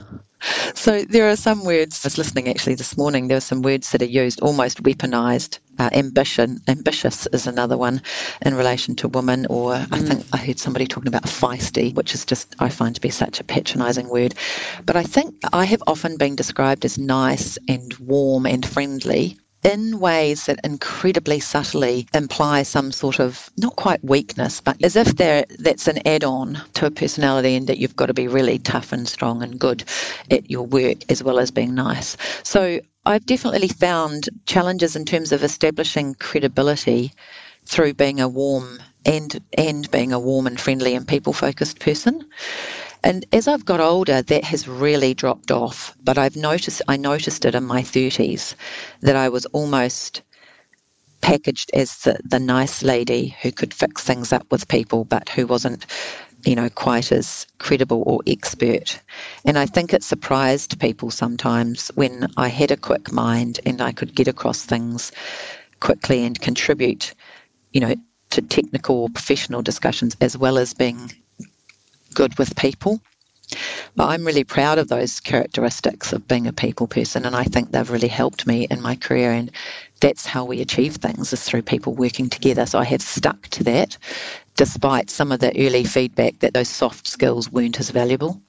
So 0.74 1.02
there 1.02 1.30
are 1.30 1.36
some 1.36 1.64
words, 1.64 2.04
I 2.04 2.08
was 2.08 2.18
listening 2.18 2.48
actually 2.48 2.74
this 2.74 2.98
morning, 2.98 3.28
there 3.28 3.36
are 3.36 3.50
some 3.52 3.62
words 3.62 3.92
that 3.92 4.02
are 4.02 4.16
used 4.24 4.40
almost 4.40 4.82
weaponized. 4.82 5.60
Uh, 5.78 5.90
ambition, 5.92 6.58
ambitious 6.66 7.28
is 7.32 7.46
another 7.46 7.76
one 7.76 8.02
in 8.44 8.56
relation 8.56 8.96
to 8.96 9.06
women, 9.06 9.46
or 9.48 9.74
mm. 9.74 9.86
I 9.92 10.00
think 10.00 10.26
I 10.32 10.38
heard 10.38 10.58
somebody 10.58 10.88
talking 10.88 11.06
about 11.06 11.22
feisty, 11.22 11.94
which 11.94 12.14
is 12.14 12.24
just, 12.24 12.56
I 12.58 12.68
find 12.68 12.96
to 12.96 13.00
be 13.00 13.10
such 13.10 13.38
a 13.38 13.44
patronizing 13.44 14.08
word. 14.08 14.34
But 14.84 14.96
I 14.96 15.04
think 15.04 15.36
I 15.52 15.66
have 15.66 15.84
often 15.86 16.16
been 16.16 16.34
described 16.34 16.84
as 16.84 16.98
nice 16.98 17.58
and 17.68 17.94
warm 17.98 18.44
and 18.44 18.66
friendly 18.66 19.38
in 19.64 19.98
ways 19.98 20.46
that 20.46 20.60
incredibly 20.62 21.40
subtly 21.40 22.06
imply 22.14 22.62
some 22.62 22.92
sort 22.92 23.18
of 23.18 23.50
not 23.56 23.74
quite 23.76 24.04
weakness, 24.04 24.60
but 24.60 24.76
as 24.84 24.94
if 24.94 25.16
that's 25.16 25.88
an 25.88 26.06
add 26.06 26.22
on 26.22 26.60
to 26.74 26.86
a 26.86 26.90
personality 26.90 27.56
and 27.56 27.66
that 27.66 27.78
you've 27.78 27.96
got 27.96 28.06
to 28.06 28.14
be 28.14 28.28
really 28.28 28.58
tough 28.58 28.92
and 28.92 29.08
strong 29.08 29.42
and 29.42 29.58
good 29.58 29.84
at 30.30 30.50
your 30.50 30.66
work 30.66 30.98
as 31.10 31.22
well 31.22 31.38
as 31.38 31.50
being 31.50 31.74
nice. 31.74 32.16
So 32.42 32.80
I've 33.06 33.26
definitely 33.26 33.68
found 33.68 34.28
challenges 34.46 34.96
in 34.96 35.04
terms 35.04 35.32
of 35.32 35.42
establishing 35.42 36.14
credibility 36.16 37.12
through 37.66 37.94
being 37.94 38.20
a 38.20 38.28
warm 38.28 38.80
and 39.06 39.40
and 39.56 39.90
being 39.90 40.12
a 40.12 40.18
warm 40.20 40.46
and 40.46 40.60
friendly 40.60 40.94
and 40.94 41.08
people 41.08 41.32
focused 41.32 41.80
person. 41.80 42.26
And 43.04 43.26
as 43.34 43.46
I've 43.46 43.66
got 43.66 43.80
older, 43.80 44.22
that 44.22 44.44
has 44.44 44.66
really 44.66 45.12
dropped 45.12 45.50
off. 45.50 45.94
But 46.02 46.16
I've 46.16 46.36
noticed, 46.36 46.80
I 46.88 46.96
noticed 46.96 47.44
it 47.44 47.54
in 47.54 47.64
my 47.64 47.82
30s 47.82 48.54
that 49.02 49.14
I 49.14 49.28
was 49.28 49.44
almost 49.46 50.22
packaged 51.20 51.70
as 51.74 51.98
the, 51.98 52.18
the 52.24 52.40
nice 52.40 52.82
lady 52.82 53.36
who 53.42 53.52
could 53.52 53.74
fix 53.74 54.02
things 54.02 54.32
up 54.32 54.50
with 54.50 54.68
people, 54.68 55.04
but 55.04 55.28
who 55.28 55.46
wasn't, 55.46 55.84
you 56.46 56.54
know, 56.54 56.70
quite 56.70 57.12
as 57.12 57.46
credible 57.58 58.04
or 58.06 58.20
expert. 58.26 58.98
And 59.44 59.58
I 59.58 59.66
think 59.66 59.92
it 59.92 60.02
surprised 60.02 60.80
people 60.80 61.10
sometimes 61.10 61.88
when 61.96 62.26
I 62.38 62.48
had 62.48 62.70
a 62.70 62.76
quick 62.76 63.12
mind 63.12 63.60
and 63.66 63.82
I 63.82 63.92
could 63.92 64.14
get 64.14 64.28
across 64.28 64.64
things 64.64 65.12
quickly 65.80 66.24
and 66.24 66.40
contribute, 66.40 67.12
you 67.74 67.82
know, 67.82 67.96
to 68.30 68.40
technical 68.40 68.96
or 69.02 69.08
professional 69.10 69.60
discussions 69.60 70.16
as 70.22 70.38
well 70.38 70.56
as 70.56 70.72
being 70.72 71.12
good 72.14 72.38
with 72.38 72.56
people. 72.56 73.00
But 73.96 74.08
I'm 74.08 74.24
really 74.24 74.44
proud 74.44 74.78
of 74.78 74.88
those 74.88 75.20
characteristics 75.20 76.12
of 76.12 76.26
being 76.26 76.46
a 76.46 76.52
people 76.52 76.86
person, 76.86 77.26
and 77.26 77.36
I 77.36 77.44
think 77.44 77.70
they've 77.70 77.90
really 77.90 78.08
helped 78.08 78.46
me 78.46 78.66
in 78.70 78.80
my 78.80 78.96
career. 78.96 79.32
And 79.32 79.50
that's 80.00 80.26
how 80.26 80.44
we 80.44 80.60
achieve 80.60 80.96
things 80.96 81.32
is 81.32 81.44
through 81.44 81.62
people 81.62 81.94
working 81.94 82.30
together. 82.30 82.66
So 82.66 82.78
I 82.78 82.84
have 82.84 83.02
stuck 83.02 83.42
to 83.48 83.64
that, 83.64 83.98
despite 84.56 85.10
some 85.10 85.30
of 85.30 85.40
the 85.40 85.52
early 85.66 85.84
feedback 85.84 86.38
that 86.40 86.54
those 86.54 86.68
soft 86.68 87.06
skills 87.06 87.52
weren't 87.52 87.78
as 87.78 87.90
valuable. 87.90 88.40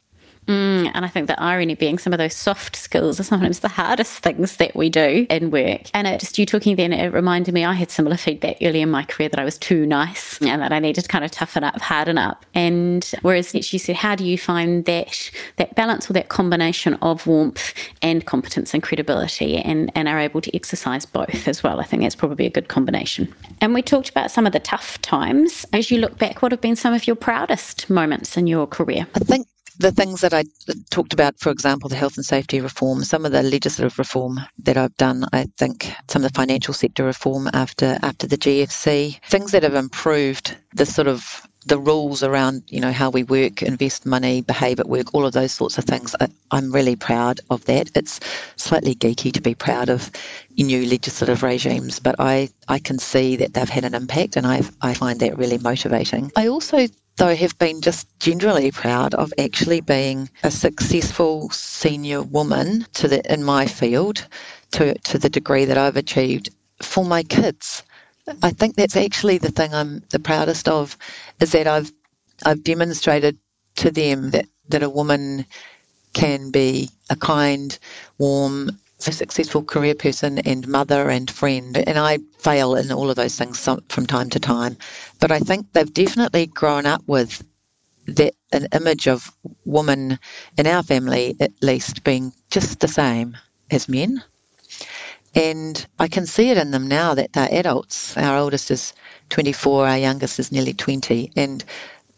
Mm, 0.47 0.91
and 0.93 1.05
I 1.05 1.07
think 1.07 1.27
the 1.27 1.41
irony 1.41 1.75
being 1.75 1.97
some 1.97 2.13
of 2.13 2.19
those 2.19 2.35
soft 2.35 2.75
skills 2.75 3.19
are 3.19 3.23
sometimes 3.23 3.59
the 3.59 3.67
hardest 3.67 4.19
things 4.19 4.57
that 4.57 4.75
we 4.75 4.89
do 4.89 5.25
in 5.29 5.51
work. 5.51 5.81
And 5.93 6.07
it, 6.07 6.19
just 6.19 6.37
you 6.37 6.45
talking 6.45 6.75
then, 6.75 6.93
it 6.93 7.11
reminded 7.13 7.53
me 7.53 7.65
I 7.65 7.73
had 7.73 7.89
similar 7.89 8.17
feedback 8.17 8.57
early 8.61 8.81
in 8.81 8.89
my 8.89 9.03
career 9.03 9.29
that 9.29 9.39
I 9.39 9.43
was 9.43 9.57
too 9.57 9.85
nice 9.85 10.39
and 10.41 10.61
that 10.61 10.71
I 10.71 10.79
needed 10.79 11.01
to 11.01 11.07
kind 11.07 11.25
of 11.25 11.31
toughen 11.31 11.63
up, 11.63 11.79
harden 11.81 12.17
up. 12.17 12.45
And 12.53 13.09
whereas 13.21 13.55
she 13.61 13.77
said, 13.77 13.95
how 13.95 14.15
do 14.15 14.25
you 14.25 14.37
find 14.37 14.85
that 14.85 15.31
that 15.57 15.75
balance 15.75 16.09
or 16.09 16.13
that 16.13 16.29
combination 16.29 16.95
of 16.95 17.25
warmth 17.25 17.73
and 18.01 18.25
competence 18.25 18.73
and 18.73 18.83
credibility 18.83 19.57
and, 19.57 19.91
and 19.95 20.07
are 20.07 20.19
able 20.19 20.41
to 20.41 20.55
exercise 20.55 21.05
both 21.05 21.47
as 21.47 21.63
well? 21.63 21.79
I 21.79 21.83
think 21.83 22.03
that's 22.03 22.15
probably 22.15 22.45
a 22.45 22.51
good 22.51 22.67
combination. 22.67 23.33
And 23.61 23.73
we 23.73 23.81
talked 23.81 24.09
about 24.09 24.31
some 24.31 24.45
of 24.45 24.53
the 24.53 24.59
tough 24.59 25.01
times. 25.01 25.65
As 25.73 25.89
you 25.89 25.97
look 25.97 26.17
back, 26.17 26.41
what 26.41 26.51
have 26.51 26.61
been 26.61 26.75
some 26.75 26.93
of 26.93 27.07
your 27.07 27.15
proudest 27.15 27.89
moments 27.89 28.37
in 28.37 28.47
your 28.47 28.67
career? 28.67 29.07
I 29.15 29.19
think 29.19 29.47
the 29.79 29.91
things 29.91 30.21
that 30.21 30.33
I 30.33 30.43
talked 30.89 31.13
about, 31.13 31.39
for 31.39 31.51
example, 31.51 31.89
the 31.89 31.95
health 31.95 32.17
and 32.17 32.25
safety 32.25 32.61
reform, 32.61 33.03
some 33.03 33.25
of 33.25 33.31
the 33.31 33.43
legislative 33.43 33.99
reform 33.99 34.39
that 34.59 34.77
I've 34.77 34.95
done, 34.97 35.25
I 35.33 35.47
think 35.57 35.91
some 36.09 36.23
of 36.23 36.31
the 36.31 36.35
financial 36.35 36.73
sector 36.73 37.03
reform 37.03 37.49
after 37.53 37.97
after 38.01 38.27
the 38.27 38.37
GFC, 38.37 39.19
things 39.25 39.51
that 39.51 39.63
have 39.63 39.75
improved 39.75 40.55
the 40.73 40.85
sort 40.85 41.07
of 41.07 41.47
the 41.65 41.79
rules 41.79 42.21
around 42.21 42.61
you 42.67 42.79
know 42.79 42.91
how 42.91 43.09
we 43.09 43.23
work, 43.23 43.63
invest 43.63 44.05
money, 44.05 44.41
behave 44.41 44.79
at 44.79 44.87
work, 44.87 45.13
all 45.13 45.25
of 45.25 45.33
those 45.33 45.51
sorts 45.51 45.77
of 45.77 45.83
things. 45.85 46.15
I, 46.21 46.27
am 46.51 46.71
really 46.71 46.95
proud 46.95 47.39
of 47.49 47.65
that. 47.65 47.89
It's 47.95 48.19
slightly 48.55 48.95
geeky 48.95 49.31
to 49.33 49.41
be 49.41 49.55
proud 49.55 49.89
of 49.89 50.11
new 50.57 50.85
legislative 50.85 51.43
regimes, 51.43 51.99
but 51.99 52.15
I 52.19 52.49
I 52.67 52.79
can 52.79 52.99
see 52.99 53.35
that 53.37 53.53
they've 53.53 53.69
had 53.69 53.83
an 53.83 53.95
impact, 53.95 54.37
and 54.37 54.45
I 54.47 54.61
I 54.81 54.93
find 54.93 55.19
that 55.19 55.37
really 55.37 55.57
motivating. 55.57 56.31
I 56.35 56.47
also 56.47 56.87
though 57.17 57.35
have 57.35 57.57
been 57.57 57.81
just 57.81 58.07
generally 58.19 58.71
proud 58.71 59.13
of 59.15 59.33
actually 59.39 59.81
being 59.81 60.29
a 60.43 60.51
successful 60.51 61.49
senior 61.49 62.21
woman 62.21 62.85
to 62.93 63.07
the 63.07 63.33
in 63.33 63.43
my 63.43 63.65
field 63.65 64.27
to 64.71 64.93
to 64.99 65.17
the 65.17 65.29
degree 65.29 65.65
that 65.65 65.77
I've 65.77 65.97
achieved 65.97 66.49
for 66.81 67.05
my 67.05 67.23
kids. 67.23 67.83
I 68.41 68.51
think 68.51 68.75
that's 68.75 68.97
actually 68.97 69.37
the 69.37 69.51
thing 69.51 69.73
I'm 69.73 70.03
the 70.09 70.19
proudest 70.19 70.67
of 70.67 70.97
is 71.39 71.51
that 71.53 71.67
I've 71.67 71.91
I've 72.45 72.63
demonstrated 72.63 73.37
to 73.77 73.91
them 73.91 74.31
that, 74.31 74.47
that 74.69 74.83
a 74.83 74.89
woman 74.89 75.45
can 76.13 76.51
be 76.51 76.89
a 77.09 77.15
kind, 77.15 77.77
warm, 78.17 78.71
a 79.07 79.11
successful 79.11 79.63
career 79.63 79.95
person 79.95 80.39
and 80.39 80.67
mother 80.67 81.09
and 81.09 81.29
friend. 81.29 81.77
And 81.77 81.97
I 81.97 82.19
fail 82.39 82.75
in 82.75 82.91
all 82.91 83.09
of 83.09 83.15
those 83.15 83.35
things 83.35 83.67
from 83.89 84.05
time 84.05 84.29
to 84.31 84.39
time. 84.39 84.77
But 85.19 85.31
I 85.31 85.39
think 85.39 85.71
they've 85.73 85.93
definitely 85.93 86.47
grown 86.47 86.85
up 86.85 87.03
with 87.07 87.43
that 88.07 88.35
an 88.51 88.67
image 88.73 89.07
of 89.07 89.31
woman 89.65 90.19
in 90.57 90.67
our 90.67 90.83
family 90.83 91.35
at 91.39 91.51
least 91.61 92.03
being 92.03 92.31
just 92.49 92.79
the 92.79 92.87
same 92.87 93.35
as 93.71 93.89
men. 93.89 94.23
And 95.33 95.85
I 95.99 96.07
can 96.07 96.25
see 96.25 96.49
it 96.49 96.57
in 96.57 96.71
them 96.71 96.87
now 96.87 97.13
that 97.13 97.33
they're 97.33 97.49
adults. 97.51 98.15
Our 98.15 98.37
oldest 98.37 98.71
is 98.71 98.93
24, 99.29 99.87
our 99.87 99.97
youngest 99.97 100.39
is 100.39 100.51
nearly 100.51 100.73
20, 100.73 101.31
and 101.35 101.63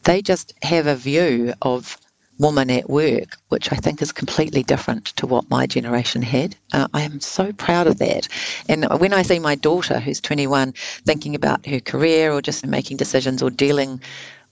they 0.04 0.22
just 0.22 0.54
have 0.62 0.86
a 0.86 0.96
view 0.96 1.54
of 1.62 1.98
woman 2.40 2.70
at 2.70 2.90
work, 2.90 3.38
which 3.50 3.72
I 3.72 3.76
think 3.76 4.02
is 4.02 4.12
completely 4.12 4.64
different 4.64 5.08
to 5.18 5.28
what 5.28 5.50
my 5.50 5.66
generation 5.66 6.22
had. 6.22 6.56
Uh, 6.74 6.88
I 6.94 7.02
am 7.02 7.20
so 7.20 7.52
proud 7.54 7.88
of 7.88 8.00
that. 8.00 8.28
And 8.70 8.86
when 9.00 9.14
I 9.14 9.24
see 9.24 9.40
my 9.40 9.56
daughter, 9.56 10.00
who's 10.00 10.22
21, 10.22 10.74
thinking 11.06 11.36
about 11.36 11.66
her 11.66 11.80
career 11.80 12.32
or 12.32 12.42
just 12.42 12.66
making 12.66 12.98
decisions 12.98 13.42
or 13.42 13.50
dealing 13.50 14.02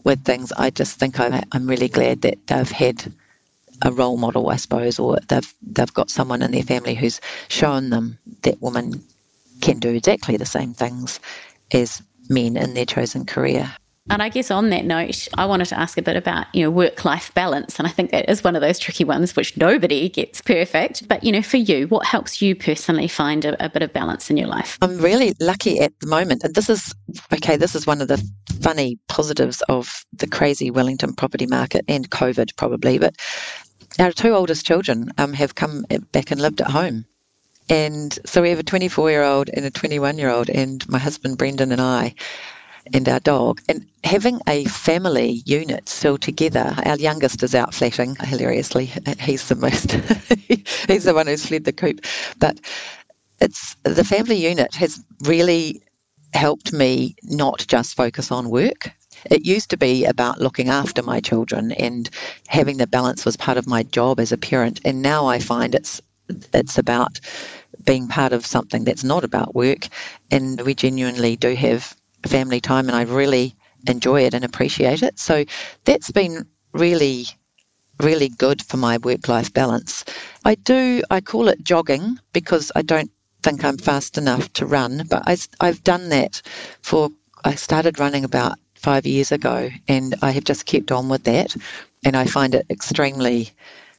with 0.03 0.23
things, 0.23 0.51
I 0.53 0.69
just 0.69 0.99
think 0.99 1.19
I'm, 1.19 1.41
I'm 1.51 1.67
really 1.67 1.89
glad 1.89 2.21
that 2.21 2.47
they've 2.47 2.71
had 2.71 3.11
a 3.83 3.91
role 3.91 4.17
model, 4.17 4.49
I 4.49 4.55
suppose, 4.55 4.99
or 4.99 5.17
they've 5.27 5.53
they've 5.61 5.93
got 5.93 6.09
someone 6.09 6.41
in 6.41 6.51
their 6.51 6.63
family 6.63 6.95
who's 6.95 7.19
shown 7.49 7.89
them 7.89 8.17
that 8.43 8.61
women 8.61 9.03
can 9.61 9.79
do 9.79 9.89
exactly 9.89 10.37
the 10.37 10.45
same 10.45 10.73
things 10.73 11.19
as 11.73 12.01
men 12.29 12.57
in 12.57 12.73
their 12.73 12.85
chosen 12.85 13.25
career. 13.25 13.75
And 14.07 14.21
I 14.21 14.29
guess 14.29 14.51
on 14.51 14.69
that 14.69 14.85
note, 14.85 15.27
I 15.35 15.47
wanted 15.47 15.65
to 15.65 15.79
ask 15.79 15.97
a 15.97 16.01
bit 16.01 16.15
about, 16.15 16.45
you 16.53 16.61
know, 16.63 16.69
work-life 16.69 17.33
balance. 17.33 17.79
And 17.79 17.87
I 17.87 17.91
think 17.91 18.11
that 18.11 18.29
is 18.29 18.43
one 18.43 18.55
of 18.55 18.61
those 18.61 18.77
tricky 18.77 19.03
ones 19.03 19.35
which 19.35 19.57
nobody 19.57 20.09
gets 20.09 20.41
perfect. 20.41 21.07
But, 21.07 21.23
you 21.23 21.31
know, 21.31 21.41
for 21.41 21.57
you, 21.57 21.87
what 21.87 22.05
helps 22.05 22.39
you 22.39 22.55
personally 22.55 23.07
find 23.07 23.45
a, 23.45 23.65
a 23.65 23.67
bit 23.67 23.81
of 23.81 23.91
balance 23.93 24.29
in 24.29 24.37
your 24.37 24.47
life? 24.47 24.77
I'm 24.83 24.99
really 24.99 25.33
lucky 25.39 25.79
at 25.79 25.99
the 26.01 26.07
moment. 26.07 26.43
And 26.43 26.53
this 26.53 26.69
is, 26.69 26.93
okay, 27.33 27.57
this 27.57 27.73
is 27.73 27.87
one 27.87 27.99
of 27.99 28.07
the 28.07 28.23
funny 28.61 28.99
positives 29.07 29.63
of 29.69 30.05
the 30.13 30.27
crazy 30.27 30.69
Wellington 30.69 31.13
property 31.13 31.47
market 31.47 31.83
and 31.87 32.09
COVID 32.11 32.55
probably. 32.57 32.99
But 32.99 33.15
our 33.97 34.11
two 34.11 34.33
oldest 34.33 34.67
children 34.67 35.11
um, 35.17 35.33
have 35.33 35.55
come 35.55 35.83
back 36.11 36.29
and 36.29 36.39
lived 36.39 36.61
at 36.61 36.69
home. 36.69 37.05
And 37.69 38.17
so 38.23 38.43
we 38.43 38.51
have 38.51 38.59
a 38.59 38.63
24 38.63 39.09
year 39.09 39.23
old 39.23 39.49
and 39.49 39.65
a 39.65 39.71
21 39.71 40.19
year 40.19 40.29
old, 40.29 40.51
and 40.51 40.87
my 40.87 40.99
husband 40.99 41.39
Brendan 41.39 41.71
and 41.71 41.81
I, 41.81 42.13
and 42.93 43.07
our 43.09 43.19
dog. 43.19 43.61
And 43.69 43.85
having 44.03 44.39
a 44.47 44.65
family 44.65 45.41
unit 45.45 45.89
still 45.89 46.17
together, 46.17 46.75
our 46.85 46.97
youngest 46.97 47.43
is 47.43 47.55
out 47.55 47.73
flatting 47.73 48.15
hilariously. 48.15 48.91
He's 49.19 49.47
the 49.47 49.55
most, 49.55 49.91
he's 50.87 51.03
the 51.05 51.13
one 51.13 51.27
who's 51.27 51.45
fled 51.45 51.65
the 51.65 51.73
coop. 51.73 52.05
But 52.39 52.59
it's 53.41 53.75
the 53.83 54.03
family 54.03 54.37
unit 54.37 54.75
has 54.75 55.03
really 55.21 55.81
helped 56.33 56.73
me 56.73 57.15
not 57.23 57.65
just 57.67 57.95
focus 57.95 58.31
on 58.31 58.49
work 58.49 58.91
it 59.31 59.45
used 59.45 59.69
to 59.69 59.77
be 59.77 60.05
about 60.05 60.39
looking 60.39 60.69
after 60.69 61.01
my 61.01 61.19
children 61.19 61.71
and 61.73 62.09
having 62.47 62.77
the 62.77 62.87
balance 62.87 63.25
was 63.25 63.37
part 63.37 63.57
of 63.57 63.67
my 63.67 63.83
job 63.83 64.19
as 64.19 64.31
a 64.31 64.37
parent. 64.37 64.81
And 64.85 65.01
now 65.01 65.25
I 65.27 65.39
find 65.39 65.73
it's 65.73 66.01
it's 66.53 66.77
about 66.77 67.19
being 67.83 68.07
part 68.07 68.33
of 68.33 68.45
something 68.45 68.83
that's 68.83 69.03
not 69.03 69.23
about 69.23 69.55
work. 69.55 69.87
And 70.31 70.61
we 70.61 70.73
genuinely 70.73 71.35
do 71.35 71.55
have 71.55 71.95
family 72.27 72.59
time, 72.61 72.87
and 72.87 72.95
I 72.95 73.03
really 73.03 73.55
enjoy 73.87 74.21
it 74.23 74.33
and 74.33 74.43
appreciate 74.43 75.03
it. 75.03 75.19
So 75.19 75.45
that's 75.85 76.11
been 76.11 76.45
really 76.73 77.25
really 78.01 78.29
good 78.29 78.61
for 78.61 78.77
my 78.77 78.97
work 78.97 79.27
life 79.27 79.53
balance. 79.53 80.03
I 80.43 80.55
do, 80.55 81.01
I 81.09 81.21
call 81.21 81.47
it 81.47 81.63
jogging 81.63 82.19
because 82.33 82.71
I 82.75 82.81
don't 82.81 83.11
think 83.41 83.63
I'm 83.63 83.77
fast 83.77 84.17
enough 84.17 84.51
to 84.53 84.65
run, 84.65 85.03
but 85.09 85.23
I, 85.25 85.37
I've 85.61 85.83
done 85.83 86.09
that 86.09 86.41
for, 86.81 87.09
I 87.43 87.55
started 87.55 87.99
running 87.99 88.25
about 88.25 88.57
five 88.73 89.05
years 89.05 89.31
ago, 89.31 89.69
and 89.87 90.15
I 90.21 90.31
have 90.31 90.43
just 90.43 90.65
kept 90.65 90.91
on 90.91 91.09
with 91.09 91.23
that. 91.23 91.55
And 92.03 92.15
I 92.15 92.25
find 92.25 92.53
it 92.53 92.65
extremely 92.69 93.49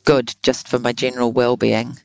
good 0.04 0.34
just 0.42 0.68
for 0.68 0.78
my 0.78 0.92
general 0.92 1.32
well-being. 1.32 1.98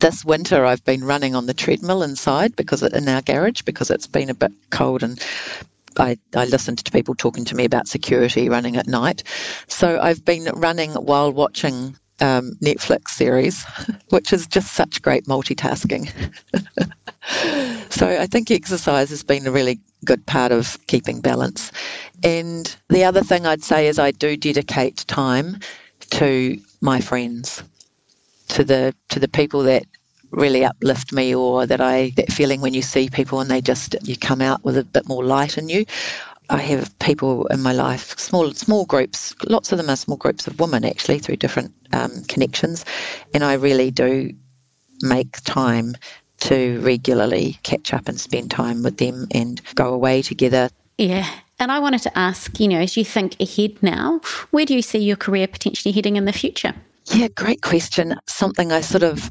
This 0.00 0.24
winter, 0.24 0.64
I've 0.64 0.84
been 0.84 1.02
running 1.02 1.34
on 1.34 1.46
the 1.46 1.54
treadmill 1.54 2.04
inside 2.04 2.54
because 2.54 2.84
in 2.84 3.08
our 3.08 3.20
garage 3.20 3.62
because 3.62 3.90
it's 3.90 4.06
been 4.06 4.30
a 4.30 4.34
bit 4.34 4.52
cold 4.70 5.02
and 5.02 5.20
I, 5.96 6.16
I, 6.36 6.44
listened 6.44 6.78
to 6.78 6.92
people 6.92 7.16
talking 7.16 7.44
to 7.46 7.56
me 7.56 7.64
about 7.64 7.88
security 7.88 8.48
running 8.48 8.76
at 8.76 8.86
night. 8.86 9.24
So 9.66 9.98
I've 10.00 10.24
been 10.24 10.44
running 10.54 10.92
while 10.92 11.32
watching 11.32 11.96
um, 12.20 12.52
Netflix 12.62 13.08
series, 13.08 13.64
which 14.10 14.32
is 14.32 14.46
just 14.46 14.74
such 14.74 15.02
great 15.02 15.24
multitasking. 15.24 16.08
so 17.92 18.08
I 18.08 18.26
think 18.26 18.52
exercise 18.52 19.10
has 19.10 19.24
been 19.24 19.48
a 19.48 19.50
really 19.50 19.80
good 20.04 20.24
part 20.26 20.52
of 20.52 20.78
keeping 20.86 21.20
balance. 21.20 21.72
And 22.22 22.76
the 22.88 23.02
other 23.02 23.24
thing 23.24 23.46
I'd 23.46 23.64
say 23.64 23.88
is 23.88 23.98
I 23.98 24.12
do 24.12 24.36
dedicate 24.36 24.98
time 25.08 25.58
to 26.10 26.56
my 26.80 27.00
friends, 27.00 27.64
to 28.48 28.64
the 28.64 28.94
to 29.08 29.20
the 29.20 29.28
people 29.28 29.62
that 29.64 29.84
really 30.30 30.64
uplift 30.64 31.12
me 31.12 31.34
or 31.34 31.66
that 31.66 31.80
I 31.80 32.12
that 32.16 32.32
feeling 32.32 32.60
when 32.60 32.74
you 32.74 32.82
see 32.82 33.08
people 33.08 33.40
and 33.40 33.50
they 33.50 33.60
just 33.60 33.96
you 34.02 34.16
come 34.16 34.40
out 34.40 34.64
with 34.64 34.76
a 34.76 34.84
bit 34.84 35.08
more 35.08 35.24
light 35.24 35.58
in 35.58 35.68
you. 35.68 35.84
I 36.50 36.58
have 36.58 36.98
people 36.98 37.46
in 37.48 37.60
my 37.60 37.72
life, 37.72 38.18
small 38.18 38.52
small 38.52 38.86
groups. 38.86 39.34
Lots 39.46 39.70
of 39.70 39.78
them 39.78 39.90
are 39.90 39.96
small 39.96 40.16
groups 40.16 40.46
of 40.46 40.58
women, 40.58 40.84
actually, 40.84 41.18
through 41.18 41.36
different 41.36 41.74
um, 41.92 42.22
connections, 42.28 42.84
and 43.34 43.44
I 43.44 43.54
really 43.54 43.90
do 43.90 44.32
make 45.02 45.40
time 45.42 45.94
to 46.40 46.80
regularly 46.80 47.58
catch 47.64 47.92
up 47.92 48.08
and 48.08 48.18
spend 48.18 48.50
time 48.50 48.82
with 48.82 48.96
them 48.96 49.26
and 49.32 49.60
go 49.74 49.92
away 49.92 50.22
together. 50.22 50.70
Yeah. 50.96 51.28
And 51.60 51.72
I 51.72 51.80
wanted 51.80 52.02
to 52.02 52.18
ask, 52.18 52.60
you 52.60 52.68
know, 52.68 52.78
as 52.78 52.96
you 52.96 53.04
think 53.04 53.40
ahead 53.40 53.82
now, 53.82 54.20
where 54.50 54.64
do 54.64 54.74
you 54.74 54.82
see 54.82 54.98
your 54.98 55.16
career 55.16 55.48
potentially 55.48 55.92
heading 55.92 56.16
in 56.16 56.24
the 56.24 56.32
future? 56.32 56.74
Yeah, 57.12 57.28
great 57.28 57.62
question. 57.62 58.16
Something 58.26 58.72
I 58.72 58.80
sort 58.82 59.04
of 59.04 59.30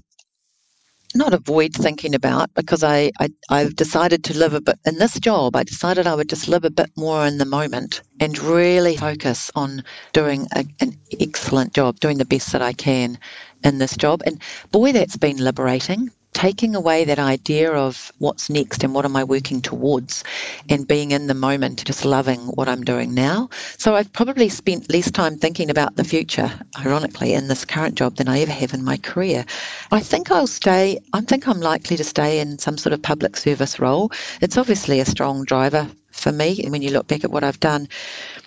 not 1.16 1.34
avoid 1.34 1.74
thinking 1.74 2.16
about 2.16 2.54
because 2.56 2.84
I, 2.84 3.12
I 3.20 3.30
I've 3.50 3.76
decided 3.76 4.24
to 4.26 4.38
live 4.38 4.54
a 4.54 4.62
bit 4.62 4.80
in 4.86 4.98
this 4.98 5.20
job. 5.20 5.56
I 5.56 5.64
decided 5.64 6.08
I 6.08 6.16
would 6.16 6.30
just 6.30 6.48
live 6.48 6.66
a 6.66 6.70
bit 6.72 6.92
more 6.98 7.26
in 7.26 7.38
the 7.40 7.46
moment 7.46 8.02
and 8.20 8.38
really 8.40 8.98
focus 8.98 9.52
on 9.56 9.84
doing 10.14 10.48
a, 10.56 10.66
an 10.82 10.98
excellent 11.20 11.74
job, 11.74 12.00
doing 12.00 12.18
the 12.20 12.26
best 12.26 12.52
that 12.54 12.62
I 12.62 12.74
can 12.74 13.20
in 13.64 13.80
this 13.80 13.98
job. 13.98 14.22
And 14.26 14.42
boy, 14.72 14.92
that's 14.94 15.18
been 15.18 15.38
liberating 15.38 16.12
taking 16.34 16.76
away 16.76 17.04
that 17.04 17.18
idea 17.18 17.72
of 17.72 18.12
what's 18.20 18.50
next 18.50 18.84
and 18.84 18.94
what 18.94 19.06
am 19.06 19.16
I 19.16 19.24
working 19.24 19.62
towards 19.62 20.24
and 20.70 20.88
being 20.88 21.12
in 21.12 21.28
the 21.28 21.34
moment, 21.34 21.84
just 21.86 22.06
loving 22.06 22.40
what 22.40 22.70
I'm 22.70 22.84
doing 22.84 23.14
now. 23.14 23.50
So 23.78 23.96
I've 23.96 24.14
probably 24.14 24.50
spent 24.50 24.92
less 24.92 25.10
time 25.10 25.38
thinking 25.38 25.70
about 25.70 25.96
the 25.96 26.04
future, 26.04 26.52
ironically, 26.80 27.34
in 27.34 27.48
this 27.48 27.66
current 27.66 27.96
job 27.96 28.18
than 28.18 28.28
I 28.28 28.42
ever 28.42 28.52
have 28.52 28.74
in 28.74 28.84
my 28.84 28.98
career. 28.98 29.46
I 29.92 30.00
think 30.00 30.30
I'll 30.30 30.48
stay, 30.48 31.00
I 31.14 31.22
think 31.22 31.48
I'm 31.48 31.60
likely 31.60 31.98
to 31.98 32.04
stay 32.04 32.40
in 32.40 32.60
some 32.60 32.78
sort 32.78 32.94
of 32.94 33.02
public 33.02 33.36
service 33.36 33.80
role. 33.80 34.12
It's 34.42 34.58
obviously 34.58 35.00
a 35.00 35.06
strong 35.06 35.44
driver 35.44 35.90
for 36.20 36.32
me 36.32 36.64
when 36.70 36.82
you 36.82 36.92
look 36.92 37.08
back 37.08 37.24
at 37.24 37.32
what 37.32 37.44
I've 37.44 37.60
done. 37.60 37.88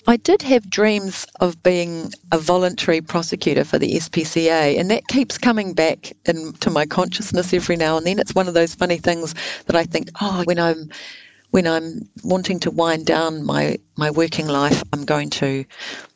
I 0.06 0.16
did 0.16 0.42
have 0.42 0.68
dreams 0.70 1.26
of 1.40 1.62
being 1.62 2.12
a 2.33 2.38
voluntary 2.38 3.00
prosecutor 3.00 3.64
for 3.64 3.78
the 3.78 3.94
SPCA, 3.94 4.78
and 4.78 4.90
that 4.90 5.09
keeps 5.09 5.38
coming 5.38 5.74
back 5.74 6.12
into 6.26 6.70
my 6.70 6.87
consciousness 6.87 7.52
every 7.54 7.76
now 7.76 7.96
and 7.96 8.06
then. 8.06 8.18
It's 8.18 8.35
one 8.35 8.48
of 8.48 8.54
those 8.54 8.74
funny 8.74 8.96
things 8.98 9.35
that 9.66 9.76
I 9.76 9.85
think, 9.85 10.09
oh, 10.20 10.42
when 10.44 10.59
I'm 10.59 10.90
when 11.50 11.66
I'm 11.66 12.09
wanting 12.22 12.61
to 12.61 12.70
wind 12.70 13.06
down 13.06 13.44
my 13.44 13.76
my 13.96 14.11
working 14.11 14.46
life, 14.46 14.83
I'm 14.92 15.04
going 15.04 15.30
to 15.30 15.64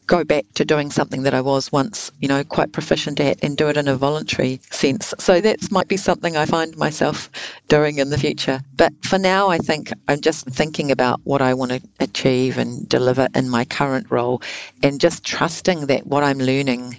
go 0.06 0.24
back 0.24 0.44
to 0.54 0.64
doing 0.64 0.90
something 0.90 1.22
that 1.22 1.34
I 1.34 1.40
was 1.40 1.72
once, 1.72 2.10
you 2.20 2.28
know, 2.28 2.44
quite 2.44 2.72
proficient 2.72 3.20
at 3.20 3.42
and 3.42 3.56
do 3.56 3.68
it 3.68 3.76
in 3.76 3.88
a 3.88 3.96
voluntary 3.96 4.60
sense. 4.70 5.14
So 5.18 5.40
that 5.40 5.70
might 5.70 5.88
be 5.88 5.96
something 5.96 6.36
I 6.36 6.46
find 6.46 6.76
myself 6.76 7.30
doing 7.68 7.98
in 7.98 8.10
the 8.10 8.18
future. 8.18 8.60
But 8.76 8.92
for 9.04 9.18
now, 9.18 9.48
I 9.48 9.58
think 9.58 9.92
I'm 10.08 10.20
just 10.20 10.46
thinking 10.46 10.90
about 10.90 11.20
what 11.24 11.42
I 11.42 11.54
want 11.54 11.72
to 11.72 11.82
achieve 12.00 12.58
and 12.58 12.88
deliver 12.88 13.28
in 13.34 13.48
my 13.48 13.64
current 13.64 14.10
role 14.10 14.42
and 14.82 15.00
just 15.00 15.24
trusting 15.24 15.86
that 15.86 16.06
what 16.06 16.22
I'm 16.22 16.38
learning 16.38 16.98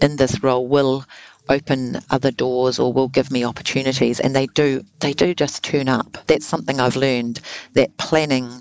in 0.00 0.16
this 0.16 0.42
role 0.42 0.66
will 0.66 1.04
open 1.48 2.00
other 2.10 2.30
doors 2.30 2.78
or 2.78 2.92
will 2.92 3.08
give 3.08 3.30
me 3.30 3.44
opportunities 3.44 4.18
and 4.20 4.34
they 4.34 4.46
do 4.48 4.84
they 5.00 5.12
do 5.12 5.32
just 5.34 5.62
turn 5.62 5.88
up 5.88 6.18
that's 6.26 6.44
something 6.44 6.80
i've 6.80 6.96
learned 6.96 7.40
that 7.74 7.96
planning 7.98 8.60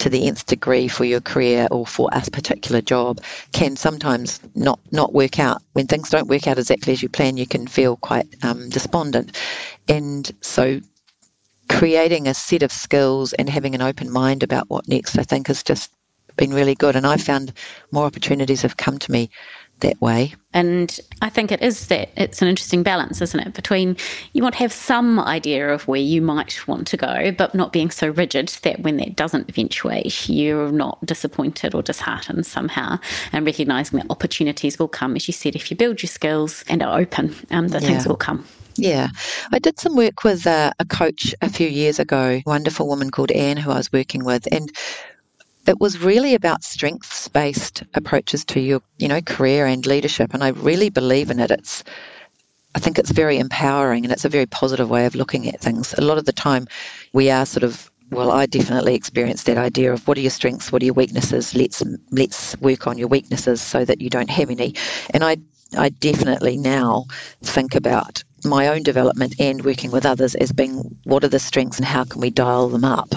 to 0.00 0.08
the 0.10 0.26
nth 0.26 0.46
degree 0.46 0.88
for 0.88 1.04
your 1.04 1.20
career 1.20 1.68
or 1.70 1.86
for 1.86 2.08
a 2.12 2.20
particular 2.30 2.80
job 2.80 3.20
can 3.52 3.76
sometimes 3.76 4.40
not 4.54 4.80
not 4.90 5.12
work 5.12 5.38
out. 5.38 5.62
When 5.74 5.86
things 5.86 6.10
don't 6.10 6.28
work 6.28 6.46
out 6.46 6.58
exactly 6.58 6.92
as 6.92 7.02
you 7.02 7.08
plan, 7.08 7.36
you 7.36 7.46
can 7.46 7.66
feel 7.66 7.96
quite 7.96 8.26
um, 8.42 8.68
despondent. 8.70 9.36
And 9.88 10.30
so, 10.40 10.80
creating 11.68 12.26
a 12.26 12.34
set 12.34 12.62
of 12.62 12.72
skills 12.72 13.32
and 13.34 13.48
having 13.48 13.74
an 13.74 13.82
open 13.82 14.10
mind 14.10 14.42
about 14.42 14.68
what 14.70 14.88
next, 14.88 15.18
I 15.18 15.22
think, 15.22 15.46
has 15.48 15.62
just 15.62 15.90
been 16.36 16.52
really 16.52 16.74
good. 16.74 16.96
And 16.96 17.06
I've 17.06 17.22
found 17.22 17.52
more 17.92 18.06
opportunities 18.06 18.62
have 18.62 18.78
come 18.78 18.98
to 18.98 19.12
me 19.12 19.30
that 19.80 20.00
way. 20.00 20.34
And 20.52 20.98
I 21.22 21.28
think 21.28 21.52
it 21.52 21.62
is 21.62 21.86
that 21.88 22.10
it's 22.16 22.42
an 22.42 22.48
interesting 22.48 22.82
balance, 22.82 23.20
isn't 23.20 23.38
it? 23.38 23.54
Between 23.54 23.96
you 24.32 24.42
want 24.42 24.56
to 24.56 24.60
have 24.60 24.72
some 24.72 25.20
idea 25.20 25.72
of 25.72 25.86
where 25.86 26.00
you 26.00 26.20
might 26.20 26.66
want 26.66 26.88
to 26.88 26.96
go, 26.96 27.30
but 27.30 27.54
not 27.54 27.72
being 27.72 27.90
so 27.90 28.08
rigid 28.08 28.48
that 28.62 28.80
when 28.80 28.96
that 28.96 29.14
doesn't 29.14 29.48
eventuate, 29.48 30.28
you're 30.28 30.72
not 30.72 31.04
disappointed 31.06 31.74
or 31.74 31.82
disheartened 31.82 32.46
somehow, 32.46 32.98
and 33.32 33.46
recognizing 33.46 33.98
that 33.98 34.10
opportunities 34.10 34.78
will 34.78 34.88
come, 34.88 35.14
as 35.14 35.28
you 35.28 35.32
said, 35.32 35.54
if 35.54 35.70
you 35.70 35.76
build 35.76 36.02
your 36.02 36.08
skills 36.08 36.64
and 36.68 36.82
are 36.82 36.98
open, 36.98 37.34
um, 37.50 37.68
the 37.68 37.80
yeah. 37.80 37.86
things 37.86 38.06
will 38.06 38.16
come. 38.16 38.44
Yeah, 38.76 39.08
I 39.52 39.58
did 39.58 39.78
some 39.78 39.94
work 39.94 40.24
with 40.24 40.46
a, 40.46 40.72
a, 40.78 40.84
coach 40.84 41.34
a 41.42 41.50
few 41.50 41.68
years 41.68 41.98
ago, 41.98 42.40
wonderful 42.46 42.88
woman 42.88 43.10
called 43.10 43.30
Anne 43.30 43.56
who 43.56 43.70
I 43.70 43.76
was 43.76 43.92
working 43.92 44.24
with, 44.24 44.48
and 44.50 44.70
it 45.66 45.80
was 45.80 45.98
really 45.98 46.34
about 46.34 46.64
strengths 46.64 47.28
based 47.28 47.82
approaches 47.94 48.44
to 48.46 48.60
your 48.60 48.82
you 48.98 49.08
know 49.08 49.20
career 49.20 49.66
and 49.66 49.86
leadership 49.86 50.32
and 50.34 50.42
i 50.42 50.48
really 50.48 50.90
believe 50.90 51.30
in 51.30 51.40
it. 51.40 51.50
It's 51.50 51.84
i 52.74 52.78
think 52.78 52.98
it's 52.98 53.10
very 53.10 53.38
empowering 53.38 54.04
and 54.04 54.12
it's 54.12 54.24
a 54.24 54.28
very 54.28 54.46
positive 54.46 54.88
way 54.90 55.06
of 55.06 55.14
looking 55.14 55.48
at 55.48 55.60
things. 55.60 55.94
A 55.98 56.02
lot 56.02 56.18
of 56.18 56.24
the 56.24 56.32
time 56.32 56.66
we 57.12 57.30
are 57.30 57.46
sort 57.46 57.64
of 57.64 57.90
well 58.10 58.30
i 58.32 58.46
definitely 58.46 58.94
experienced 58.94 59.46
that 59.46 59.58
idea 59.58 59.92
of 59.92 60.06
what 60.08 60.18
are 60.18 60.22
your 60.22 60.30
strengths 60.30 60.72
what 60.72 60.82
are 60.82 60.86
your 60.86 60.94
weaknesses? 60.94 61.54
Let's 61.54 61.82
let's 62.10 62.56
work 62.58 62.86
on 62.86 62.98
your 62.98 63.08
weaknesses 63.08 63.60
so 63.60 63.84
that 63.84 64.00
you 64.00 64.10
don't 64.10 64.30
have 64.30 64.50
any. 64.50 64.74
And 65.14 65.24
i 65.24 65.36
i 65.78 65.88
definitely 65.88 66.56
now 66.56 67.04
think 67.42 67.74
about 67.74 68.24
my 68.44 68.68
own 68.68 68.82
development 68.82 69.34
and 69.38 69.64
working 69.64 69.90
with 69.90 70.06
others 70.06 70.34
as 70.36 70.52
being 70.52 70.82
what 71.04 71.24
are 71.24 71.28
the 71.28 71.38
strengths 71.38 71.78
and 71.78 71.86
how 71.86 72.04
can 72.04 72.20
we 72.20 72.30
dial 72.30 72.68
them 72.68 72.84
up? 72.84 73.12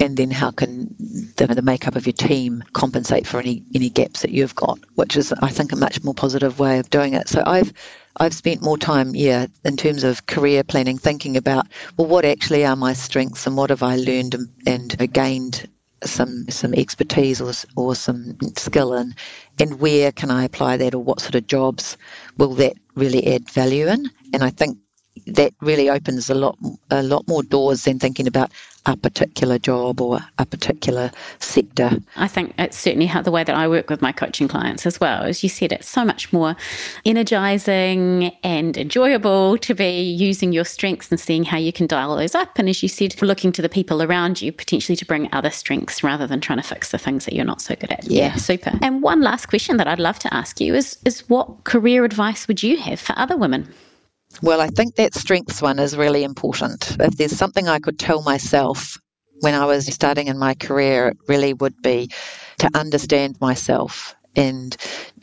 And 0.00 0.16
then 0.16 0.30
how 0.30 0.50
can 0.50 0.94
the, 1.36 1.46
the 1.46 1.62
makeup 1.62 1.96
of 1.96 2.06
your 2.06 2.12
team 2.12 2.62
compensate 2.72 3.26
for 3.26 3.40
any 3.40 3.62
any 3.74 3.90
gaps 3.90 4.22
that 4.22 4.30
you've 4.30 4.54
got? 4.54 4.78
Which 4.94 5.16
is 5.16 5.32
i 5.42 5.48
think 5.48 5.72
a 5.72 5.76
much 5.76 6.02
more 6.04 6.14
positive 6.14 6.58
way 6.58 6.78
of 6.78 6.90
doing 6.90 7.14
it. 7.14 7.28
So 7.28 7.42
i've 7.46 7.72
I've 8.20 8.34
spent 8.34 8.62
more 8.62 8.76
time, 8.78 9.14
yeah, 9.14 9.46
in 9.64 9.76
terms 9.76 10.02
of 10.02 10.26
career 10.26 10.64
planning, 10.64 10.98
thinking 10.98 11.36
about 11.36 11.66
well, 11.96 12.08
what 12.08 12.24
actually 12.24 12.64
are 12.64 12.74
my 12.74 12.92
strengths 12.92 13.46
and 13.46 13.56
what 13.56 13.70
have 13.70 13.82
I 13.82 13.96
learned 13.96 14.34
and, 14.34 14.48
and 14.66 15.12
gained 15.12 15.68
some 16.04 16.48
some 16.48 16.74
expertise 16.74 17.40
or 17.40 17.52
or 17.76 17.94
some 17.94 18.36
skill 18.56 18.94
in, 18.94 19.14
and 19.60 19.80
where 19.80 20.12
can 20.12 20.30
I 20.30 20.44
apply 20.44 20.76
that, 20.78 20.94
or 20.94 21.02
what 21.02 21.20
sort 21.20 21.34
of 21.34 21.46
jobs 21.46 21.96
will 22.36 22.54
that 22.54 22.76
really 22.98 23.26
add 23.34 23.48
value 23.50 23.86
in? 23.86 24.10
And 24.32 24.42
I 24.42 24.50
think 24.50 24.78
that 25.34 25.52
really 25.60 25.88
opens 25.90 26.30
a 26.30 26.34
lot 26.34 26.58
a 26.90 27.02
lot 27.02 27.26
more 27.28 27.42
doors 27.42 27.84
than 27.84 27.98
thinking 27.98 28.26
about 28.26 28.50
a 28.86 28.96
particular 28.96 29.58
job 29.58 30.00
or 30.00 30.20
a 30.38 30.46
particular 30.46 31.10
sector. 31.40 31.90
I 32.16 32.26
think 32.26 32.54
it's 32.58 32.78
certainly 32.78 33.06
how 33.06 33.20
the 33.20 33.30
way 33.30 33.44
that 33.44 33.54
I 33.54 33.68
work 33.68 33.90
with 33.90 34.00
my 34.00 34.12
coaching 34.12 34.48
clients 34.48 34.86
as 34.86 34.98
well. 34.98 35.24
As 35.24 35.42
you 35.42 35.48
said, 35.48 35.72
it's 35.72 35.88
so 35.88 36.04
much 36.04 36.32
more 36.32 36.56
energizing 37.04 38.34
and 38.42 38.78
enjoyable 38.78 39.58
to 39.58 39.74
be 39.74 40.00
using 40.00 40.52
your 40.52 40.64
strengths 40.64 41.10
and 41.10 41.20
seeing 41.20 41.44
how 41.44 41.58
you 41.58 41.72
can 41.72 41.86
dial 41.86 42.16
those 42.16 42.34
up. 42.34 42.58
And 42.58 42.68
as 42.68 42.82
you 42.82 42.88
said, 42.88 43.20
looking 43.20 43.52
to 43.52 43.62
the 43.62 43.68
people 43.68 44.02
around 44.02 44.40
you 44.40 44.52
potentially 44.52 44.96
to 44.96 45.04
bring 45.04 45.28
other 45.32 45.50
strengths 45.50 46.02
rather 46.02 46.26
than 46.26 46.40
trying 46.40 46.60
to 46.60 46.66
fix 46.66 46.90
the 46.90 46.98
things 46.98 47.26
that 47.26 47.34
you're 47.34 47.44
not 47.44 47.60
so 47.60 47.74
good 47.74 47.92
at. 47.92 48.04
Yeah, 48.04 48.28
yeah 48.28 48.36
super. 48.36 48.72
And 48.80 49.02
one 49.02 49.20
last 49.20 49.46
question 49.46 49.76
that 49.76 49.86
I'd 49.86 50.00
love 50.00 50.18
to 50.20 50.32
ask 50.32 50.60
you 50.60 50.74
is 50.74 50.96
is 51.04 51.28
what 51.28 51.64
career 51.64 52.04
advice 52.04 52.48
would 52.48 52.62
you 52.62 52.78
have 52.78 53.00
for 53.00 53.14
other 53.18 53.36
women? 53.36 53.68
Well, 54.42 54.60
I 54.60 54.68
think 54.68 54.96
that 54.96 55.14
strengths 55.14 55.60
one 55.62 55.78
is 55.78 55.96
really 55.96 56.22
important. 56.22 56.96
If 57.00 57.16
there's 57.16 57.36
something 57.36 57.68
I 57.68 57.78
could 57.80 57.98
tell 57.98 58.22
myself 58.22 58.98
when 59.40 59.54
I 59.54 59.64
was 59.66 59.86
starting 59.92 60.28
in 60.28 60.38
my 60.38 60.54
career, 60.54 61.08
it 61.08 61.16
really 61.28 61.54
would 61.54 61.80
be 61.82 62.10
to 62.58 62.70
understand 62.74 63.40
myself 63.40 64.14
and 64.36 64.76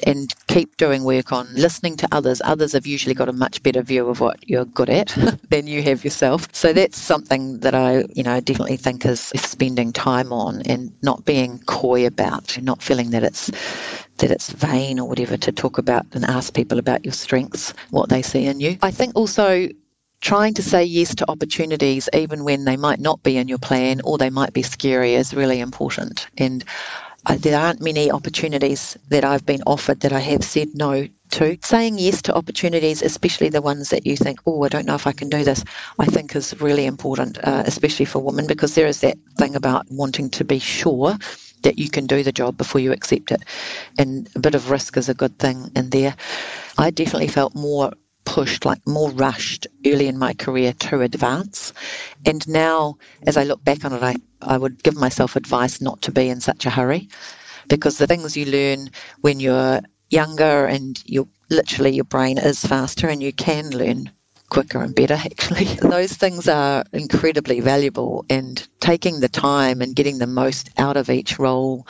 and 0.06 0.34
keep 0.48 0.76
doing 0.76 1.04
work 1.06 1.32
on 1.32 1.48
listening 1.56 1.96
to 1.98 2.08
others. 2.12 2.41
Others 2.44 2.74
have 2.74 2.86
usually 2.86 3.15
got 3.15 3.30
a 3.30 3.34
much 3.34 3.63
better 3.63 3.82
view 3.82 4.10
of 4.10 4.20
what 4.20 4.38
you're 4.50 4.65
good 4.65 4.89
at 4.89 5.08
than 5.50 5.68
you 5.68 5.82
have 5.84 6.04
yourself. 6.04 6.48
So 6.52 6.74
that's 6.74 7.00
something 7.00 7.60
that 7.60 7.74
I, 7.74 8.04
you 8.13 8.24
know, 8.24 8.39
definitely 8.41 8.78
think 8.78 9.06
is 9.06 9.22
spending 9.22 9.94
time 9.94 10.34
on 10.34 10.62
and 10.63 10.91
not 11.02 11.24
being 11.24 11.60
coy 11.60 12.06
about, 12.06 12.62
not 12.62 12.82
feeling 12.82 13.12
that 13.12 13.24
it's 13.24 13.50
that 14.17 14.32
it's 14.32 14.51
vain 14.51 14.99
or 14.99 15.08
whatever 15.08 15.38
to 15.38 15.51
talk 15.51 15.78
about 15.78 16.06
and 16.13 16.25
ask 16.25 16.54
people 16.54 16.80
about 16.80 17.04
your 17.06 17.13
strengths, 17.13 17.73
what 17.91 18.10
they 18.10 18.21
see 18.21 18.45
in 18.45 18.60
you. 18.60 18.78
I 18.82 18.91
think 18.91 19.15
also 19.15 19.67
trying 20.21 20.54
to 20.56 20.63
say 20.63 20.84
yes 20.84 21.13
to 21.15 21.30
opportunities 21.30 22.10
even 22.13 22.43
when 22.43 22.65
they 22.65 22.78
might 22.78 22.99
not 22.99 23.21
be 23.23 23.38
in 23.38 23.47
your 23.47 23.60
plan 23.60 24.01
or 24.04 24.17
they 24.17 24.30
might 24.30 24.54
be 24.54 24.63
scary 24.63 25.13
is 25.13 25.34
really 25.34 25.60
important. 25.60 26.28
And 26.38 26.63
there 27.38 27.60
aren't 27.60 27.82
many 27.82 28.12
opportunities 28.12 28.97
that 29.10 29.25
I've 29.25 29.45
been 29.45 29.62
offered 29.65 29.99
that 30.01 30.13
I 30.13 30.19
have 30.19 30.43
said 30.43 30.69
no 30.75 31.08
to. 31.32 31.58
Saying 31.62 31.97
yes 31.97 32.21
to 32.23 32.36
opportunities, 32.36 33.01
especially 33.01 33.49
the 33.49 33.62
ones 33.62 33.89
that 33.89 34.06
you 34.06 34.15
think, 34.15 34.39
oh, 34.45 34.63
I 34.63 34.69
don't 34.69 34.86
know 34.86 34.95
if 34.95 35.08
I 35.08 35.12
can 35.12 35.30
do 35.30 35.43
this, 35.43 35.63
I 35.99 36.06
think 36.06 36.36
is 36.36 36.60
really 36.62 36.86
important, 36.86 37.39
uh, 37.43 37.63
especially 37.65 38.06
for 38.06 38.19
women, 38.19 38.47
because 38.47 38.75
there 38.75 38.88
is 38.88 39.01
that 39.01 39.17
thing 39.38 39.56
about 39.56 39.86
wanting 39.89 40.30
to 40.32 40.43
be 40.43 40.60
sure 40.60 41.17
that 41.65 41.78
you 41.78 41.89
can 41.89 42.06
do 42.08 42.23
the 42.23 42.32
job 42.32 42.58
before 42.58 42.80
you 42.80 42.93
accept 42.93 43.32
it. 43.32 43.41
And 43.97 44.30
a 44.36 44.39
bit 44.39 44.56
of 44.56 44.69
risk 44.69 44.95
is 44.97 45.10
a 45.10 45.13
good 45.13 45.38
thing 45.39 45.71
in 45.75 45.89
there. 45.89 46.15
I 46.78 46.91
definitely 46.91 47.28
felt 47.28 47.56
more 47.56 47.91
pushed, 48.23 48.65
like 48.65 48.86
more 48.88 49.12
rushed 49.12 49.67
early 49.86 50.08
in 50.08 50.17
my 50.17 50.34
career 50.34 50.73
to 50.73 51.01
advance. 51.01 51.73
And 52.25 52.47
now, 52.47 52.97
as 53.28 53.36
I 53.38 53.43
look 53.43 53.63
back 53.63 53.84
on 53.84 53.93
it, 53.93 54.04
I, 54.04 54.15
I 54.41 54.58
would 54.58 54.84
give 54.84 54.95
myself 54.95 55.36
advice 55.36 55.82
not 55.82 56.01
to 56.04 56.12
be 56.12 56.30
in 56.30 56.39
such 56.39 56.65
a 56.65 56.69
hurry 56.69 57.10
because 57.67 57.97
the 57.97 58.08
things 58.08 58.38
you 58.38 58.45
learn 58.45 58.89
when 59.21 59.39
you're 59.39 59.82
younger 60.10 60.65
and 60.65 61.01
you're 61.06 61.28
literally 61.49 61.91
your 61.95 62.06
brain 62.06 62.38
is 62.38 62.65
faster 62.65 63.08
and 63.08 63.21
you 63.23 63.34
can 63.34 63.69
learn 63.71 64.12
quicker 64.49 64.81
and 64.81 64.95
better, 64.95 65.13
actually. 65.25 65.65
Those 65.65 66.13
things 66.13 66.47
are 66.47 66.84
incredibly 66.93 67.60
valuable, 67.60 68.25
and 68.29 68.65
taking 68.79 69.19
the 69.19 69.29
time 69.29 69.81
and 69.81 69.95
getting 69.95 70.17
the 70.17 70.27
most 70.27 70.69
out 70.77 70.97
of 70.97 71.10
each 71.10 71.39
role 71.39 71.88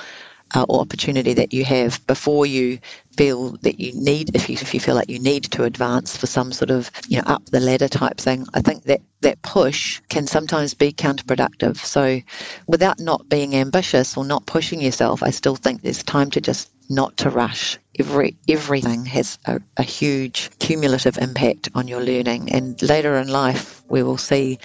uh, 0.53 0.65
or 0.69 0.79
opportunity 0.79 1.33
that 1.33 1.53
you 1.53 1.65
have 1.65 2.05
before 2.07 2.45
you 2.45 2.79
feel 3.17 3.51
that 3.61 3.79
you 3.79 3.91
need, 3.95 4.35
if 4.35 4.49
you, 4.49 4.53
if 4.53 4.73
you 4.73 4.79
feel 4.79 4.95
like 4.95 5.09
you 5.09 5.19
need 5.19 5.43
to 5.43 5.63
advance 5.63 6.15
for 6.15 6.27
some 6.27 6.51
sort 6.51 6.69
of, 6.69 6.91
you 7.07 7.17
know, 7.17 7.23
up 7.25 7.45
the 7.47 7.59
ladder 7.59 7.87
type 7.87 8.17
thing, 8.17 8.45
I 8.53 8.61
think 8.61 8.83
that 8.83 9.01
that 9.21 9.41
push 9.41 10.01
can 10.09 10.27
sometimes 10.27 10.73
be 10.73 10.91
counterproductive. 10.93 11.77
So 11.77 12.21
without 12.67 12.99
not 12.99 13.27
being 13.27 13.55
ambitious 13.55 14.15
or 14.15 14.23
not 14.23 14.45
pushing 14.45 14.81
yourself, 14.81 15.23
I 15.23 15.31
still 15.31 15.55
think 15.55 15.81
there's 15.81 16.03
time 16.03 16.29
to 16.31 16.41
just 16.41 16.71
not 16.89 17.17
to 17.17 17.29
rush. 17.29 17.79
Every 17.99 18.35
everything 18.49 19.05
has 19.05 19.39
a, 19.45 19.61
a, 19.77 19.83
huge 19.83 20.49
cumulative 20.59 21.17
impact 21.17 21.69
on 21.75 21.87
your 21.87 22.01
learning, 22.01 22.51
and 22.51 22.81
later 22.81 23.15
in 23.15 23.27
life 23.27 23.83
we 23.89 24.03
will 24.03 24.17
see 24.17 24.59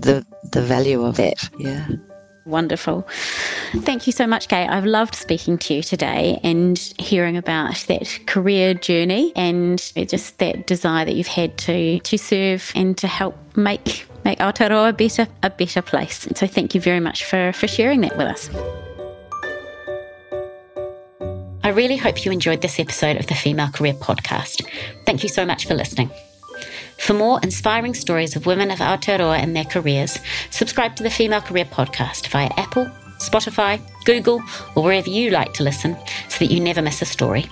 the 0.00 0.26
the 0.52 0.62
value 0.62 1.04
of 1.04 1.16
that. 1.16 1.48
Yeah. 1.58 1.86
Wonderful. 2.46 3.06
Thank 3.76 4.06
you 4.06 4.12
so 4.12 4.26
much, 4.26 4.48
Gaye. 4.48 4.66
I've 4.66 4.86
loved 4.86 5.14
speaking 5.14 5.58
to 5.58 5.74
you 5.74 5.82
today 5.82 6.40
and 6.42 6.78
hearing 6.98 7.36
about 7.36 7.84
that 7.88 8.18
career 8.26 8.74
journey 8.74 9.32
and 9.36 9.78
just 9.94 10.38
that 10.38 10.66
desire 10.66 11.04
that 11.04 11.14
you've 11.14 11.26
had 11.26 11.56
to 11.58 12.00
to 12.00 12.18
serve 12.18 12.72
and 12.74 12.96
to 12.98 13.06
help 13.06 13.36
make 13.56 14.06
make 14.24 14.38
Aotearoa 14.38 14.90
a 14.90 14.92
better 14.92 15.28
a 15.42 15.50
better 15.50 15.82
place. 15.82 16.26
And 16.26 16.36
so 16.36 16.46
thank 16.46 16.74
you 16.74 16.80
very 16.80 17.00
much 17.00 17.24
for, 17.24 17.52
for 17.52 17.68
sharing 17.68 18.00
that 18.02 18.16
with 18.16 18.26
us. 18.26 18.50
I 21.62 21.68
really 21.68 21.98
hope 21.98 22.24
you 22.24 22.32
enjoyed 22.32 22.62
this 22.62 22.80
episode 22.80 23.18
of 23.18 23.26
the 23.26 23.34
Female 23.34 23.68
Career 23.68 23.92
Podcast. 23.92 24.66
Thank 25.04 25.22
you 25.22 25.28
so 25.28 25.44
much 25.44 25.66
for 25.66 25.74
listening. 25.74 26.10
For 26.98 27.12
more 27.12 27.38
inspiring 27.42 27.92
stories 27.92 28.34
of 28.34 28.46
women 28.46 28.70
of 28.70 28.78
Aotearoa 28.78 29.38
and 29.38 29.54
their 29.54 29.64
careers, 29.64 30.18
subscribe 30.50 30.96
to 30.96 31.02
the 31.02 31.10
Female 31.10 31.42
Career 31.42 31.66
Podcast 31.66 32.28
via 32.28 32.48
Apple, 32.56 32.86
Spotify, 33.18 33.78
Google, 34.06 34.42
or 34.74 34.82
wherever 34.82 35.10
you 35.10 35.30
like 35.30 35.52
to 35.54 35.62
listen 35.62 35.96
so 36.28 36.38
that 36.38 36.50
you 36.50 36.60
never 36.60 36.80
miss 36.80 37.02
a 37.02 37.06
story. 37.06 37.44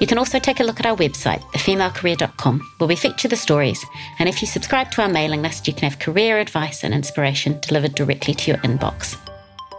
You 0.00 0.06
can 0.06 0.16
also 0.18 0.38
take 0.38 0.60
a 0.60 0.64
look 0.64 0.80
at 0.80 0.86
our 0.86 0.96
website, 0.96 1.42
thefemalecareer.com, 1.52 2.60
where 2.78 2.88
we 2.88 2.96
feature 2.96 3.28
the 3.28 3.36
stories. 3.36 3.84
And 4.18 4.28
if 4.28 4.40
you 4.40 4.48
subscribe 4.48 4.90
to 4.92 5.02
our 5.02 5.08
mailing 5.08 5.42
list, 5.42 5.68
you 5.68 5.74
can 5.74 5.90
have 5.90 5.98
career 5.98 6.38
advice 6.38 6.82
and 6.82 6.94
inspiration 6.94 7.60
delivered 7.60 7.94
directly 7.94 8.32
to 8.34 8.50
your 8.50 8.60
inbox. 8.60 9.16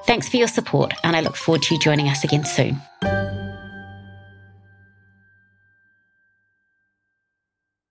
Thanks 0.06 0.30
for 0.30 0.38
your 0.38 0.48
support, 0.48 0.94
and 1.04 1.16
I 1.16 1.22
look 1.22 1.36
forward 1.36 1.64
to 1.64 1.74
you 1.74 1.82
joining 1.82 2.10
us 2.10 2.24
again 2.24 2.46
soon. 2.46 2.80